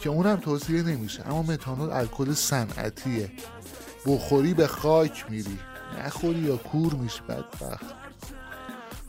که 0.00 0.10
اونم 0.10 0.36
توصیه 0.36 0.82
نمیشه 0.82 1.26
اما 1.26 1.42
متانول 1.42 1.90
الکل 1.90 2.32
صنعتیه. 2.32 3.32
بخوری 4.06 4.54
به 4.54 4.66
خاک 4.66 5.24
میری. 5.30 5.58
نخوری 5.98 6.38
یا 6.38 6.56
کور 6.56 6.94
میشی 6.94 7.20
بدبخت. 7.28 7.94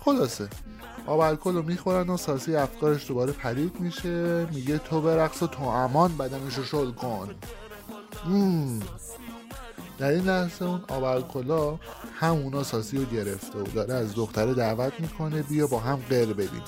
خلاصه. 0.06 0.48
آب 1.08 1.20
الکل 1.20 1.54
رو 1.54 1.62
می‌خورن 1.62 2.10
و 2.10 2.18
ساسی 2.18 2.56
افکارش 2.56 3.08
دوباره 3.08 3.32
پرید 3.32 3.80
میشه. 3.80 4.48
میگه 4.54 4.78
تو 4.78 5.02
برقص 5.02 5.44
و 5.44 5.48
تو 5.48 5.64
امان 5.64 6.18
بدنش 6.18 6.56
رو 6.56 6.64
شل 6.64 6.92
کن. 6.92 7.30
مم. 8.26 8.80
در 9.98 10.10
این 10.10 10.24
لحظه 10.24 10.66
اون 10.66 10.82
آب 10.88 11.04
الکلا 11.04 11.80
همونا 12.16 12.64
ساسی 12.64 12.98
رو 12.98 13.06
گرفته 13.06 13.60
و 13.60 13.64
داره 13.64 13.94
از 13.94 14.16
دختره 14.16 14.54
دعوت 14.54 15.00
می‌کنه 15.00 15.42
بیا 15.42 15.68
با 15.68 15.80
هم 15.80 16.00
غیر 16.10 16.34
بدیم 16.34 16.62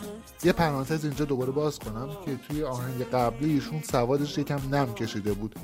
یه 0.43 0.51
پرانتز 0.51 1.05
اینجا 1.05 1.25
دوباره 1.25 1.51
باز 1.51 1.79
کنم 1.79 2.09
که 2.25 2.35
توی 2.47 2.63
آهنگ 2.63 3.03
قبلی 3.03 3.53
ایشون 3.53 3.81
سوادش 3.81 4.37
یکم 4.37 4.75
نم 4.75 4.93
کشیده 4.93 5.33
بود. 5.33 5.55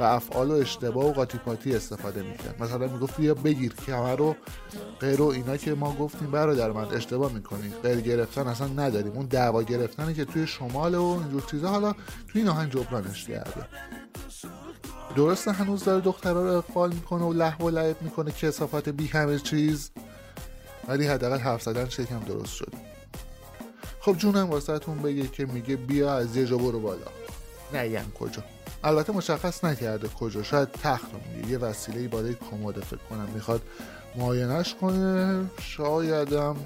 و 0.00 0.02
افعال 0.02 0.50
و 0.50 0.54
اشتباه 0.54 1.06
و 1.06 1.12
قاطی 1.12 1.38
پاتی 1.38 1.76
استفاده 1.76 2.22
می‌کرد. 2.22 2.62
مثلا 2.62 2.86
می‌گفت 2.86 3.16
بیا 3.16 3.34
بگیر 3.34 3.74
کمر 3.86 4.16
رو 4.16 4.36
غیر 5.00 5.22
و 5.22 5.26
اینا 5.26 5.56
که 5.56 5.74
ما 5.74 5.92
گفتیم 5.92 6.30
برادر 6.30 6.72
من 6.72 6.84
اشتباه 6.84 7.32
می‌کنی 7.32 7.72
غیر 7.82 8.00
گرفتن 8.00 8.46
اصلا 8.46 8.66
نداریم. 8.66 9.12
اون 9.12 9.26
دعوا 9.26 9.62
گرفتنی 9.62 10.14
که 10.14 10.24
توی 10.24 10.46
شمال 10.46 10.94
و 10.94 11.02
اینجور 11.04 11.42
چیزا 11.50 11.68
حالا 11.68 11.94
توی 12.28 12.40
این 12.40 12.48
آهنگ 12.50 12.70
جبرانش 12.72 13.26
کرده. 13.26 13.66
درسته 15.16 15.52
هنوز 15.52 15.84
داره 15.84 16.00
دخترها 16.00 16.42
رو 16.42 16.56
اقبال 16.56 16.92
می‌کنه 16.92 17.24
و 17.24 17.32
لحو 17.32 17.66
و 17.66 17.70
لعب 17.70 18.02
می‌کنه 18.02 18.32
که 18.32 18.48
اصافت 18.48 18.88
بی 18.88 19.06
همه 19.06 19.38
چیز 19.38 19.90
ولی 20.88 21.06
حداقل 21.06 21.38
حرف 21.38 21.62
زدن 21.62 21.88
شکم 21.88 22.18
درست 22.18 22.54
شد. 22.54 22.72
خب 24.00 24.16
جونم 24.16 24.50
واسهتون 24.50 24.98
بگه 24.98 25.26
که 25.26 25.46
میگه 25.46 25.76
بیا 25.76 26.14
از 26.14 26.36
یه 26.36 26.46
جا 26.46 26.56
برو 26.56 26.80
بالا. 26.80 27.06
نگم 27.74 28.04
کجا؟ 28.20 28.42
البته 28.84 29.12
مشخص 29.12 29.64
نکرده 29.64 30.08
کجا. 30.08 30.42
شاید 30.42 30.72
تخت 30.72 31.06
یه 31.48 31.58
وسیله 31.58 32.08
بالای 32.08 32.34
کموده 32.50 32.80
فکر 32.80 33.00
کنم 33.10 33.28
می‌خواد 33.34 33.62
معاینش 34.16 34.74
کنه. 34.74 35.44
شایدم 35.60 36.56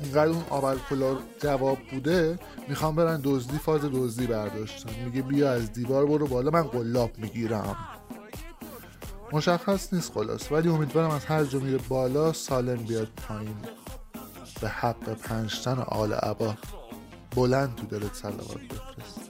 اینقدر 0.00 0.30
اون 0.30 0.44
آبرکلا 0.50 1.16
جواب 1.42 1.78
بوده 1.90 2.38
می‌خوام 2.68 2.96
برن 2.96 3.20
دزدی 3.24 3.58
فاز 3.58 3.80
دزدی 3.80 4.26
برداشتن. 4.26 4.90
میگه 5.04 5.22
بیا 5.22 5.52
از 5.52 5.72
دیوار 5.72 6.06
برو 6.06 6.26
بالا 6.26 6.50
من 6.50 6.62
قلاب 6.62 7.10
می‌گیرم. 7.18 7.76
مشخص 9.32 9.92
نیست 9.92 10.12
خلاص 10.12 10.52
ولی 10.52 10.68
امیدوارم 10.68 11.10
از 11.10 11.24
هر 11.24 11.42
میره 11.42 11.78
بالا 11.88 12.32
سالم 12.32 12.76
بیاد 12.76 13.08
پایین. 13.28 13.56
به 14.60 14.68
حق 14.68 15.14
پنجتن 15.14 15.78
آل 15.78 16.12
عبا. 16.12 16.54
بلند 17.36 17.74
تو 17.74 17.86
دلت 17.86 18.14
صلوات 18.14 18.58
بفرست. 18.58 19.27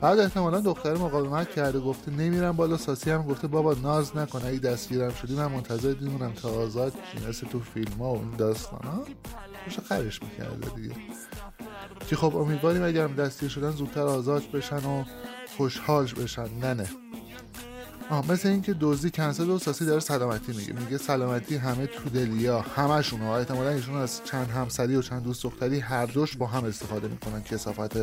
بعد 0.00 0.18
احتمالا 0.18 0.60
دختر 0.60 0.94
مقاومت 0.94 1.50
کرده 1.50 1.80
گفته 1.80 2.10
نمیرم 2.10 2.56
بالا. 2.56 2.76
ساسی 2.76 3.10
هم 3.10 3.22
گفته 3.22 3.46
بابا 3.46 3.74
ناز 3.74 4.16
نکن 4.16 4.40
اگه 4.44 4.58
دستگیرم 4.58 5.14
شدی 5.14 5.34
من 5.34 5.46
منتظر 5.46 5.94
میمونم 6.00 6.32
تا 6.32 6.48
آزاد 6.48 6.92
مثل 7.28 7.46
تو 7.46 7.60
فیلم 7.60 7.92
ها 7.98 8.14
و 8.14 8.18
این 8.18 8.36
داستان 8.36 8.80
ها. 8.84 9.04
میشه 9.66 9.82
خرش 9.82 10.22
می‌کرده 10.22 10.68
دیگه. 10.76 10.94
که 12.08 12.16
خب 12.16 12.36
امیدواریم 12.36 12.84
اگر 12.84 13.04
هم 13.04 13.14
دستگیر 13.14 13.48
شدن 13.48 13.70
زودتر 13.70 14.00
آزاد 14.00 14.42
بشن 14.52 14.76
و 14.76 15.04
خوشحال 15.56 16.06
بشن. 16.06 16.48
نه 16.62 16.86
آه 18.10 18.32
مثل 18.32 18.48
اینکه 18.48 18.74
دزدی 18.80 19.10
کنسل 19.10 19.50
و 19.50 19.58
ساسی 19.58 19.86
داره 19.86 20.00
سلامتی 20.00 20.52
میگه. 20.52 20.72
میگه 20.72 20.98
سلامتی 20.98 21.56
همه 21.56 21.86
تو 21.86 22.08
دلیا 22.08 22.60
همشون 22.60 23.20
ها 23.20 23.36
احتمالا 23.38 23.70
ایشون 23.70 23.96
از 23.96 24.20
چند 24.24 24.48
همسری 24.48 24.96
و 24.96 25.02
چند 25.02 25.22
دوست 25.22 25.42
دختری 25.42 25.80
هر 25.80 26.06
دوش 26.06 26.36
با 26.36 26.46
هم 26.46 26.64
استفاده 26.64 27.08
می‌کنن 27.08 27.42
کسافت 27.42 27.96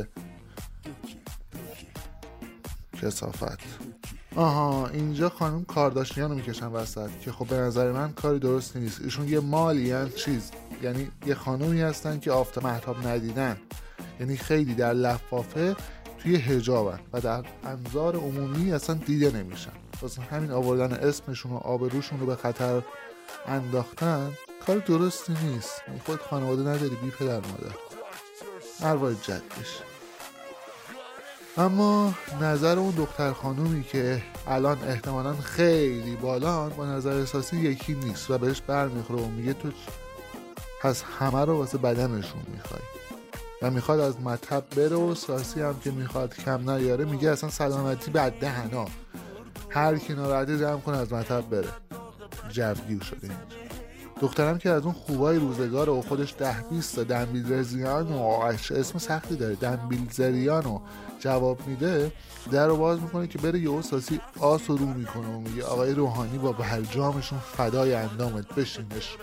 کسافت. 3.03 3.59
آها 4.35 4.87
اینجا 4.87 5.29
خانم 5.29 5.65
کارداشیان 5.65 6.29
رو 6.29 6.35
می‌کشن 6.35 6.67
وسط 6.67 7.09
که 7.21 7.31
خب 7.31 7.47
به 7.47 7.55
نظر 7.55 7.91
من 7.91 8.13
کاری 8.13 8.39
درستی 8.39 8.79
نیست. 8.79 9.01
ایشون 9.01 9.27
یه 9.27 9.39
مالی 9.39 9.87
یعنی 9.87 10.09
چیز. 10.09 10.51
یعنی 10.83 11.11
یه 11.25 11.35
خانومی 11.35 11.81
هستن 11.81 12.19
که 12.19 12.31
آفت 12.31 12.63
محتاب 12.63 13.07
ندیدن. 13.07 13.57
یعنی 14.19 14.37
خیلی 14.37 14.75
در 14.75 14.93
لفافه 14.93 15.75
توی 16.19 16.35
هجابن 16.35 16.99
و 17.13 17.21
در 17.21 17.43
انظار 17.63 18.15
عمومی 18.15 18.71
اصلا 18.71 18.95
دیده 18.95 19.31
نمیشن. 19.31 19.71
واسه 20.01 20.21
همین 20.21 20.51
آوردن 20.51 20.93
اسمشون 20.93 21.51
و 21.51 21.57
آبروشون 21.57 22.19
رو 22.19 22.25
به 22.25 22.35
خطر 22.35 22.81
انداختن 23.47 24.31
کار 24.67 24.77
درستی 24.77 25.33
نیست. 25.43 25.81
خود 26.05 26.19
خانواده 26.19 26.61
نداری 26.61 26.95
بی 26.95 27.09
پدر 27.09 27.35
مادر. 27.35 27.75
ارواح 28.81 29.13
جدش 29.13 29.79
اما 31.57 32.13
نظر 32.41 32.79
اون 32.79 32.91
دختر 32.95 33.33
خانومی 33.33 33.83
که 33.83 34.23
الان 34.47 34.77
احتمالا 34.87 35.33
خیلی 35.33 36.15
بالان 36.15 36.69
با 36.69 36.85
نظر 36.85 37.13
احساسی 37.13 37.57
یکی 37.57 37.93
نیست 37.93 38.31
و 38.31 38.37
بهش 38.37 38.61
برمیخوره 38.61 39.21
و 39.21 39.27
میگه 39.27 39.53
تو 39.53 39.71
پس 40.81 41.03
همه 41.19 41.45
رو 41.45 41.57
واسه 41.57 41.77
بدنشون 41.77 42.41
می‌خوای. 42.53 42.81
و 43.61 43.71
می‌خواد 43.71 43.99
از 43.99 44.21
مطب 44.21 44.63
بره 44.75 44.95
و 44.95 45.15
ساسی 45.15 45.61
هم 45.61 45.79
که 45.79 45.91
می‌خواد 45.91 46.35
کم 46.35 46.69
نیاره 46.69 47.05
میگه 47.05 47.29
اصلا 47.29 47.49
سلامتی 47.49 48.11
بد 48.11 48.33
دهنا 48.39 48.85
هر 49.69 49.97
کی 49.97 50.13
ناراحته 50.13 50.59
جمع 50.59 50.79
کن 50.79 50.93
از 50.93 51.13
مطب 51.13 51.49
بره. 51.49 51.69
جوگیر 52.49 53.03
شده 53.03 53.19
اینجا. 53.21 53.62
دخترم 54.23 54.57
که 54.57 54.69
از 54.69 54.83
اون 54.83 54.93
خوبای 54.93 55.37
روزگار 55.37 55.89
و 55.89 56.01
خودش 56.01 56.33
ده 56.37 56.55
بیست 56.69 56.95
تا 56.95 57.03
دنبیل 57.03 57.53
رزیان 57.53 58.07
و 58.07 58.19
اسم 58.75 58.99
سختی 58.99 59.35
داره. 59.35 59.55
دنبیل 59.55 60.07
زریان 60.11 60.63
رو 60.63 60.81
جواب 61.19 61.67
میده 61.67 62.11
در 62.51 62.67
رو 62.67 62.77
باز 62.77 63.01
می‌کنه 63.01 63.27
که 63.27 63.37
بره 63.37 63.59
یهو 63.59 63.81
ساسی 63.81 64.19
آس 64.39 64.69
رو 64.69 64.85
می‌کنه 64.85 65.27
و 65.27 65.39
میگه 65.39 65.63
آقای 65.63 65.93
روحانی 65.93 66.37
با 66.37 66.51
برجامشون 66.51 67.39
فدای 67.39 67.93
اندامت 67.93 68.55
بشینش. 68.55 69.17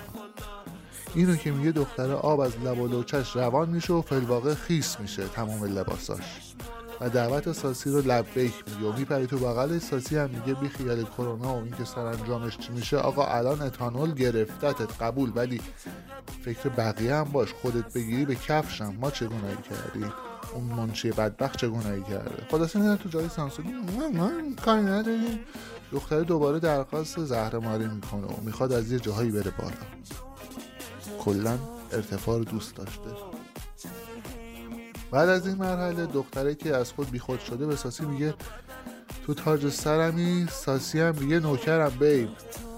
اینو 1.15 1.37
که 1.37 1.51
میگه 1.51 1.73
دختره 1.73 2.15
آب 2.15 2.41
از 2.41 2.53
لب 2.65 2.79
و 2.79 2.87
لوچش 2.87 3.37
روان 3.37 3.69
میشه 3.69 3.93
و 3.93 4.03
فلواقع 4.03 4.55
خیس 4.55 5.01
میشه 5.01 5.29
تمام 5.29 5.65
لباساش. 5.65 6.55
و 7.01 7.09
دعوت 7.09 7.53
ساسی 7.53 7.91
رو 7.91 8.01
لبیک 8.01 8.55
میگه 8.67 8.89
و 8.89 8.99
میپری 8.99 9.27
تو 9.27 9.39
بغل 9.39 9.79
ساسی 9.79 10.17
هم 10.17 10.31
میگه 10.31 10.55
بی 10.55 10.69
خیال 10.69 11.05
کرونا 11.05 11.55
و 11.55 11.63
اینکه 11.63 11.85
سرانجامش 11.85 12.59
چی 12.59 12.73
میشه. 12.73 12.97
آقا 12.97 13.27
الان 13.27 13.63
اتانول 13.63 14.15
گرفتتت 14.15 15.03
قبول 15.03 15.33
ولی 15.35 15.61
فکر 16.45 16.69
بقیه 16.69 17.15
هم 17.15 17.25
باش. 17.25 17.53
خودت 17.63 17.93
بگیری 17.93 18.25
به 18.25 18.35
کفشم. 18.35 18.95
ما 19.01 19.11
چه 19.11 19.27
گناهی 19.27 19.57
کردی 19.57 20.05
اون 20.55 20.65
منشی 20.65 21.11
بدبخت 21.11 21.57
چه 21.57 21.69
گناهی 21.69 22.03
کرده؟ 22.03 22.47
خلاصه 22.51 22.79
میره 22.79 22.97
تو 22.97 23.09
جای 23.09 23.29
سانسوری 23.29 23.69
من 24.15 24.57
کاری 24.65 24.83
نداریم. 24.83 25.39
دختره 25.93 26.25
دوباره 26.25 26.59
درخواست 26.59 27.25
زهرماری 27.25 27.87
می‌کنه 27.87 28.27
و 28.27 28.41
می‌خواد 28.43 28.73
از 28.73 28.93
یه 28.93 28.99
جاهایی 28.99 29.31
بره 29.31 29.53
بالا. 29.59 29.73
کلا 31.19 31.59
ارتفاع 31.93 32.39
رو 32.39 32.45
دوست 32.45 32.77
داشته. 32.77 33.40
بعد 35.11 35.29
از 35.29 35.47
این 35.47 35.57
مرحله 35.57 36.07
دختره 36.07 36.55
که 36.55 36.77
از 36.77 36.93
خود 36.93 37.11
بیخود 37.11 37.41
شده 37.41 37.67
به 37.67 37.77
ساسی 37.77 38.05
میگه 38.05 38.35
تو 39.27 39.35
تاج 39.35 39.69
سرمی 39.69 40.47
ساسی 40.51 41.01
هم 41.01 41.15
میگه 41.21 41.41
نوکرم 41.41 41.93
بیب 42.01 42.29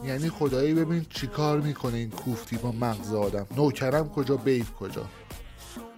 یعنی 0.04 0.30
خدایی 0.30 0.74
ببین 0.74 1.06
چیکار 1.10 1.60
می‌کنه 1.60 1.96
این 1.96 2.10
کوفتی 2.10 2.56
با 2.56 2.72
مغز 2.72 3.14
آدم. 3.14 3.46
نوکرم 3.56 4.08
کجا 4.08 4.36
بیب 4.36 4.66
کجا. 4.80 5.04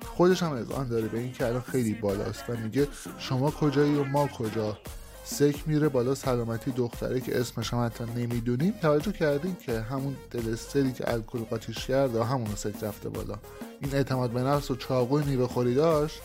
خودش 0.06 0.42
هم 0.42 0.52
اذعان 0.52 0.88
داره 0.88 1.08
به 1.08 1.18
این 1.18 1.32
که 1.32 1.46
الان 1.46 1.60
خیلی 1.60 1.94
بالاست 1.94 2.44
و 2.48 2.56
میگه 2.56 2.88
شما 3.18 3.50
کجایی 3.50 3.94
و 3.94 4.04
ما 4.04 4.26
کجا. 4.26 4.78
سک 5.24 5.68
میره 5.68 5.88
بالا 5.88 6.14
سلامتی 6.14 6.70
دختره 6.70 7.20
که 7.20 7.40
اسمش 7.40 7.74
هم 7.74 7.84
حتی 7.84 8.04
نمی‌دونیم. 8.16 8.74
توجه 8.82 9.12
کردیم 9.12 9.54
که 9.54 9.80
همون 9.80 10.16
دلستری 10.30 10.92
که 10.92 11.12
الکل 11.12 11.38
قاطیش 11.38 11.86
کرد 11.86 12.14
و 12.14 12.22
همون 12.22 12.54
سک 12.54 12.84
رفته 12.84 13.08
بالا. 13.08 13.34
این 13.80 13.94
اعتماد 13.94 14.30
به 14.30 14.40
نفس 14.40 14.70
و 14.70 14.76
چاقوی 14.76 15.24
نیوه 15.24 15.46
خوری 15.46 15.74
داشت 15.74 16.20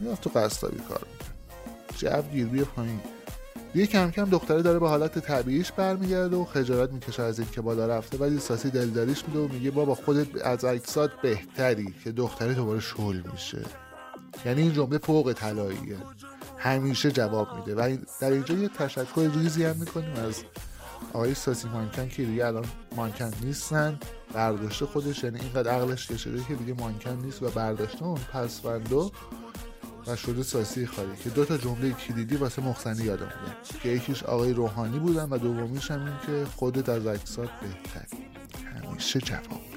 می‌رفت 0.00 0.22
تو 0.22 0.30
قصدابی 0.30 0.78
کار 0.88 1.02
می‌کرد. 1.12 1.36
جو 1.96 2.30
گیر 2.32 2.46
بیا 2.46 2.64
پایین. 2.64 3.00
یه 3.74 3.86
کم 3.86 4.10
کم 4.10 4.24
دختره 4.24 4.62
داره 4.62 4.78
به 4.78 4.88
حالت 4.88 5.18
طبیعیش 5.18 5.72
برمیگرده 5.72 6.36
و 6.36 6.44
خجالت 6.44 6.92
می‌کشه 6.92 7.22
از 7.22 7.38
این 7.38 7.48
که 7.52 7.60
بالا 7.60 7.86
رفته 7.86 8.18
ولی 8.18 8.38
ساسی 8.38 8.70
دلداریش 8.70 9.24
میده 9.28 9.38
و 9.38 9.48
میگه 9.48 9.70
بابا 9.70 9.94
خودت 9.94 10.46
از 10.46 10.64
اجساد 10.64 11.12
بهتری 11.22 11.94
که 12.04 12.12
دختره 12.12 12.54
دوباره 12.54 12.80
شل 12.80 13.20
میشه. 13.32 13.62
یعنی 14.44 14.62
این 14.62 14.72
جمله 14.72 14.98
فوق 14.98 15.32
طلاییه. 15.32 15.96
همیشه 16.58 17.10
جواب 17.10 17.48
میده. 17.58 17.74
و 17.74 17.96
در 18.20 18.30
اینجا 18.30 18.54
یه 18.54 18.68
تشکر 18.68 19.30
ریزی 19.34 19.64
هم 19.64 19.76
می‌کنیم 19.76 20.14
از 20.16 20.42
آقای 21.12 21.34
ساسی 21.34 21.68
مانکن 21.68 22.08
که 22.08 22.24
دیگه 22.24 22.46
الان 22.46 22.64
مانکن 22.96 23.32
نیستن. 23.42 23.98
برداشته 24.32 24.86
خودش 24.86 25.24
یعنی 25.24 25.40
اینقدر 25.40 25.70
عقلش 25.70 26.06
کشیده 26.06 26.44
که 26.48 26.54
دیگه 26.54 26.74
مانکن 26.74 27.16
نیست 27.24 27.42
و 27.42 27.50
برداشته 27.50 28.04
اون 28.04 28.20
پسوندو 28.32 29.12
و 30.06 30.16
شده 30.16 30.42
ساسی 30.42 30.86
خالی 30.86 31.16
که 31.24 31.30
دو 31.30 31.44
تا 31.44 31.56
جمله 31.56 31.92
کلیدی 31.92 32.36
واسه 32.36 32.62
مخزنی 32.62 33.04
یادم 33.04 33.26
بودن 33.26 33.80
که 33.82 33.88
یکیش 33.88 34.22
آقای 34.22 34.52
روحانی 34.52 34.98
بودن 34.98 35.28
و 35.30 35.38
دومیش 35.38 35.90
هم 35.90 36.04
این 36.04 36.14
که 36.26 36.46
خودت 36.56 36.88
از 36.88 37.06
اجساد 37.06 37.50
بهتری. 37.60 38.24
همیشه 38.64 39.20
جواب. 39.20 39.75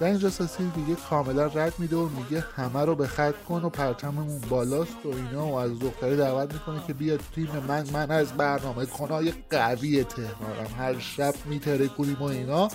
در 0.00 0.06
اینجا 0.06 0.30
ساسی 0.30 0.70
دیگه 0.70 0.94
کاملا 1.10 1.46
رد 1.46 1.74
میده 1.78 1.96
و 1.96 2.08
میگه 2.08 2.44
همه 2.56 2.84
رو 2.84 2.94
به 2.94 3.06
خط 3.06 3.34
کن 3.48 3.62
و 3.62 3.68
پرچممون 3.68 4.40
بالاست 4.48 5.06
و 5.06 5.08
اینا 5.08 5.46
و 5.46 5.54
از 5.54 5.78
دختره 5.78 6.16
دعوت 6.16 6.52
می‌کنه 6.52 6.82
که 6.86 6.94
بیاد 6.94 7.20
تیم 7.34 7.48
من 7.68 7.86
من 7.92 8.10
از 8.10 8.32
برنامه 8.32 8.86
کنای 8.86 9.32
قوی 9.50 10.04
تهرانم. 10.04 10.74
هر 10.78 10.98
شب 10.98 11.34
میتره 11.46 11.88
کنیم 11.88 12.16
و 12.20 12.22
اینا. 12.22 12.68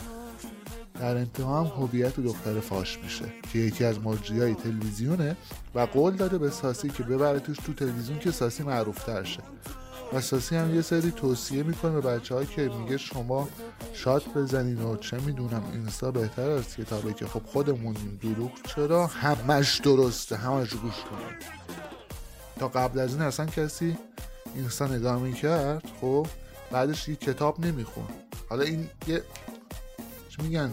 در 1.00 1.18
انتها 1.18 1.64
هم 1.64 1.66
هویت 1.66 2.20
دختر 2.20 2.60
فاش 2.60 3.00
میشه 3.04 3.26
که 3.54 3.60
یکی 3.60 3.86
از 3.86 4.00
مجری 4.00 4.42
های 4.42 4.56
تلویزیونه 4.56 5.38
و 5.76 5.80
قول 5.80 6.16
داده 6.16 6.38
به 6.38 6.50
ساسی 6.50 6.90
که 6.90 7.04
ببره 7.04 7.40
توش 7.40 7.58
تو 7.58 7.74
تلویزیون 7.74 8.20
که 8.20 8.32
ساسی 8.32 8.64
معروف 8.64 9.04
تر 9.04 9.24
شه. 9.24 9.40
و 10.14 10.22
ساسی 10.22 10.56
هم 10.56 10.76
یه 10.76 10.82
سری 10.82 11.12
توصیه 11.12 11.64
می‌کنه 11.64 11.92
به 11.92 12.02
بچه 12.02 12.46
که 12.46 12.62
میگه 12.62 12.98
شما 12.98 13.50
شات 13.94 14.34
بزنین 14.34 14.82
و 14.82 14.98
چه 14.98 15.20
می‌دونم 15.20 15.64
اینستا 15.74 16.12
بهتر 16.12 16.50
از 16.50 16.76
کتابه 16.76 17.14
که 17.14 17.28
خب 17.28 17.42
خودمونیم 17.46 18.20
دروغ 18.22 18.52
چرا؟ 18.76 19.08
همش 19.08 19.80
درسته 19.80 20.36
همش 20.36 20.70
گوش 20.70 20.94
کنیم 20.94 21.40
تا 22.60 22.68
قبل 22.68 23.00
از 23.00 23.14
این 23.14 23.22
اصلا 23.22 23.46
کسی 23.46 23.98
اینستا 24.56 24.88
نگاه 24.88 25.20
می‌کرد؟ 25.20 25.84
خب 26.02 26.28
بعدش 26.72 27.08
یه 27.08 27.16
کتاب 27.16 27.60
نمیخون 27.66 28.06
حالا 28.50 28.64
این 28.64 28.90
یه 29.08 29.24
چی 30.30 30.42
میگن؟ 30.42 30.72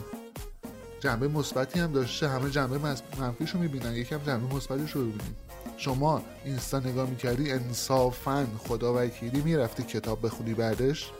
جنبه 1.00 1.28
مثبتی 1.28 1.80
هم 1.80 1.92
داشته 1.92 2.28
همه 2.28 2.50
جنبه 2.50 2.78
منفیش 3.18 3.50
رو 3.50 3.60
می‌بینن 3.60 3.94
یکم 3.94 4.18
جنبه 4.18 4.54
مثبتش 4.54 4.92
رو 4.92 5.00
ببینیم 5.00 5.36
شما 5.76 6.22
اینستا 6.44 6.78
نگاه 6.78 7.10
می‌کردی 7.10 7.52
انصافا 7.52 8.46
خدا 8.58 8.94
وکیلی 8.94 9.40
می‌رفتی 9.40 9.82
کتاب 9.82 10.26
بخونی 10.26 10.54
بعدش؟ 10.54 11.10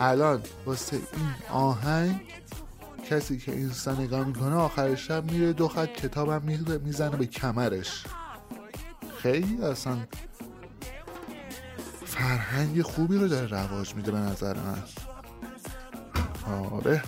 الان 0.00 0.42
واسه 0.66 0.96
این 0.96 1.34
آهنگ 1.50 2.20
کسی 3.10 3.38
که 3.38 3.52
اینستا 3.52 3.92
نگاه 3.92 4.26
می‌کنه 4.26 4.54
آخر 4.54 4.94
شب 4.94 5.32
میره 5.32 5.52
دو 5.52 5.68
خط 5.68 5.92
کتابم 5.92 6.42
می‌زنه 6.84 7.16
به 7.16 7.26
کمرش. 7.26 8.04
خیلی 9.18 9.62
اصلا 9.62 9.98
فرهنگ 12.06 12.82
خوبی 12.82 13.18
رو 13.18 13.28
داره 13.28 13.46
رواج 13.46 13.94
میده 13.94 14.12
به 14.12 14.18
نظر 14.18 14.56
من. 14.56 14.82
آره. 16.72 17.02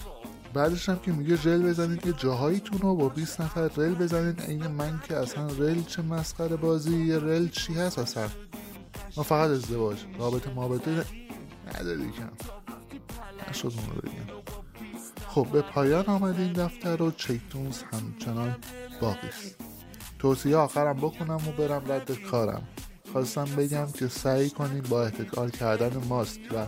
بعدش 0.54 0.88
هم 0.88 0.98
که 0.98 1.12
میگه 1.12 1.42
رل 1.44 1.62
بزنید 1.62 2.06
یه 2.06 2.12
جاهاییتون 2.12 2.78
رو 2.78 2.94
با 2.96 3.08
20 3.08 3.40
نفر 3.40 3.68
رل 3.76 3.94
بزنید. 3.94 4.40
این 4.48 4.66
من 4.66 5.00
که 5.08 5.16
اصلا 5.16 5.46
رل 5.46 5.82
چه 5.82 6.02
مسخره 6.02 6.56
بازی 6.56 7.12
رل 7.12 7.48
چی 7.48 7.74
هست 7.74 7.98
اصلا؟ 7.98 8.28
ما 9.16 9.22
فقط 9.22 9.50
ازدواج. 9.50 9.98
رابطه 10.18 10.54
مابطه 10.54 11.04
نداری 11.74 12.10
کم 12.10 12.30
نشد 13.50 13.72
اون 13.76 13.96
رو 13.96 14.00
بگم. 14.02 14.42
خب 15.28 15.46
به 15.52 15.62
پایان 15.62 16.06
آمد 16.06 16.40
این 16.40 16.52
دفتر 16.52 17.02
و 17.02 17.10
چیتونز 17.10 17.82
همچنان 17.82 18.56
باقی. 19.00 19.28
است 19.28 19.56
توصیه 20.18 20.56
آخرم 20.56 20.96
بکنم 20.96 21.40
و 21.48 21.52
برم 21.52 21.92
رد 21.92 22.12
کارم. 22.12 22.62
خواستم 23.12 23.44
بگم 23.44 23.86
که 23.92 24.08
سعی 24.08 24.50
کنیم 24.50 24.82
با 24.88 25.04
احتکار 25.04 25.50
کردن 25.50 26.02
ماست 26.08 26.38
و 26.54 26.66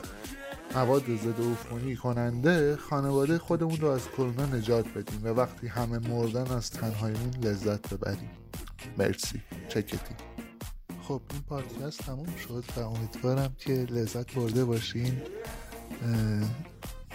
مواد 0.74 1.02
ضد 1.02 1.40
عفونی 1.52 1.96
کننده 1.96 2.76
خانواده 2.76 3.38
خودمون 3.38 3.76
رو 3.76 3.88
از 3.88 4.08
کرونا 4.16 4.46
نجات 4.46 4.88
بدیم 4.88 5.20
و 5.24 5.28
وقتی 5.28 5.66
همه 5.66 5.98
مردن 5.98 6.52
از 6.56 6.70
تنهاییمون 6.70 7.30
لذت 7.42 7.94
ببریم. 7.94 8.30
مرسی. 8.98 9.42
چکتی 9.68 10.14
خب 11.02 11.20
این 11.32 11.42
پادکست 11.42 11.98
تموم 11.98 12.36
شد 12.48 12.64
و 12.76 12.80
امیدوارم 12.80 13.54
که 13.58 13.72
لذت 13.72 14.34
برده 14.34 14.64
باشین. 14.64 15.22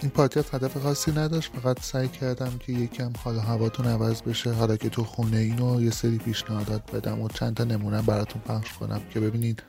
این 0.00 0.10
پادکست 0.10 0.54
هدف 0.54 0.76
خاصی 0.76 1.12
نداشت. 1.12 1.52
فقط 1.52 1.80
سعی 1.80 2.08
کردم 2.08 2.58
که 2.58 2.72
یکم 2.72 3.12
حال 3.24 3.38
هواتون 3.38 3.86
عوض 3.86 4.22
بشه. 4.22 4.52
حالا 4.52 4.76
که 4.76 4.88
تو 4.88 5.04
خونه 5.04 5.36
اینو 5.36 5.82
یه 5.82 5.90
سری 5.90 6.18
پیشنهادات 6.18 6.96
بدم 6.96 7.20
و 7.20 7.28
چند 7.28 7.56
تا 7.56 7.64
نمونه 7.64 8.02
براتون 8.02 8.42
پخش 8.42 8.72
کنم 8.72 9.00
که 9.10 9.20
ببینید 9.20 9.62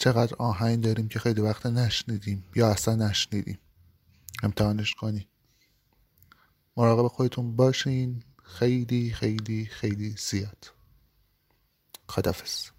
چقدر 0.00 0.34
آهنگ 0.38 0.84
داریم 0.84 1.08
که 1.08 1.18
خیلی 1.18 1.40
وقت 1.40 1.66
نشنیدیم 1.66 2.44
یا 2.56 2.70
اصلا 2.70 2.94
نشنیدیم. 2.94 3.58
امتحانش 4.42 4.94
کنی. 4.94 5.28
مراقب 6.76 7.08
خودتون 7.08 7.56
باشین. 7.56 8.22
خیلی 8.42 9.10
خیلی 9.10 9.66
خیلی 9.66 10.14
زیاد. 10.18 10.70
خدافز 12.08 12.70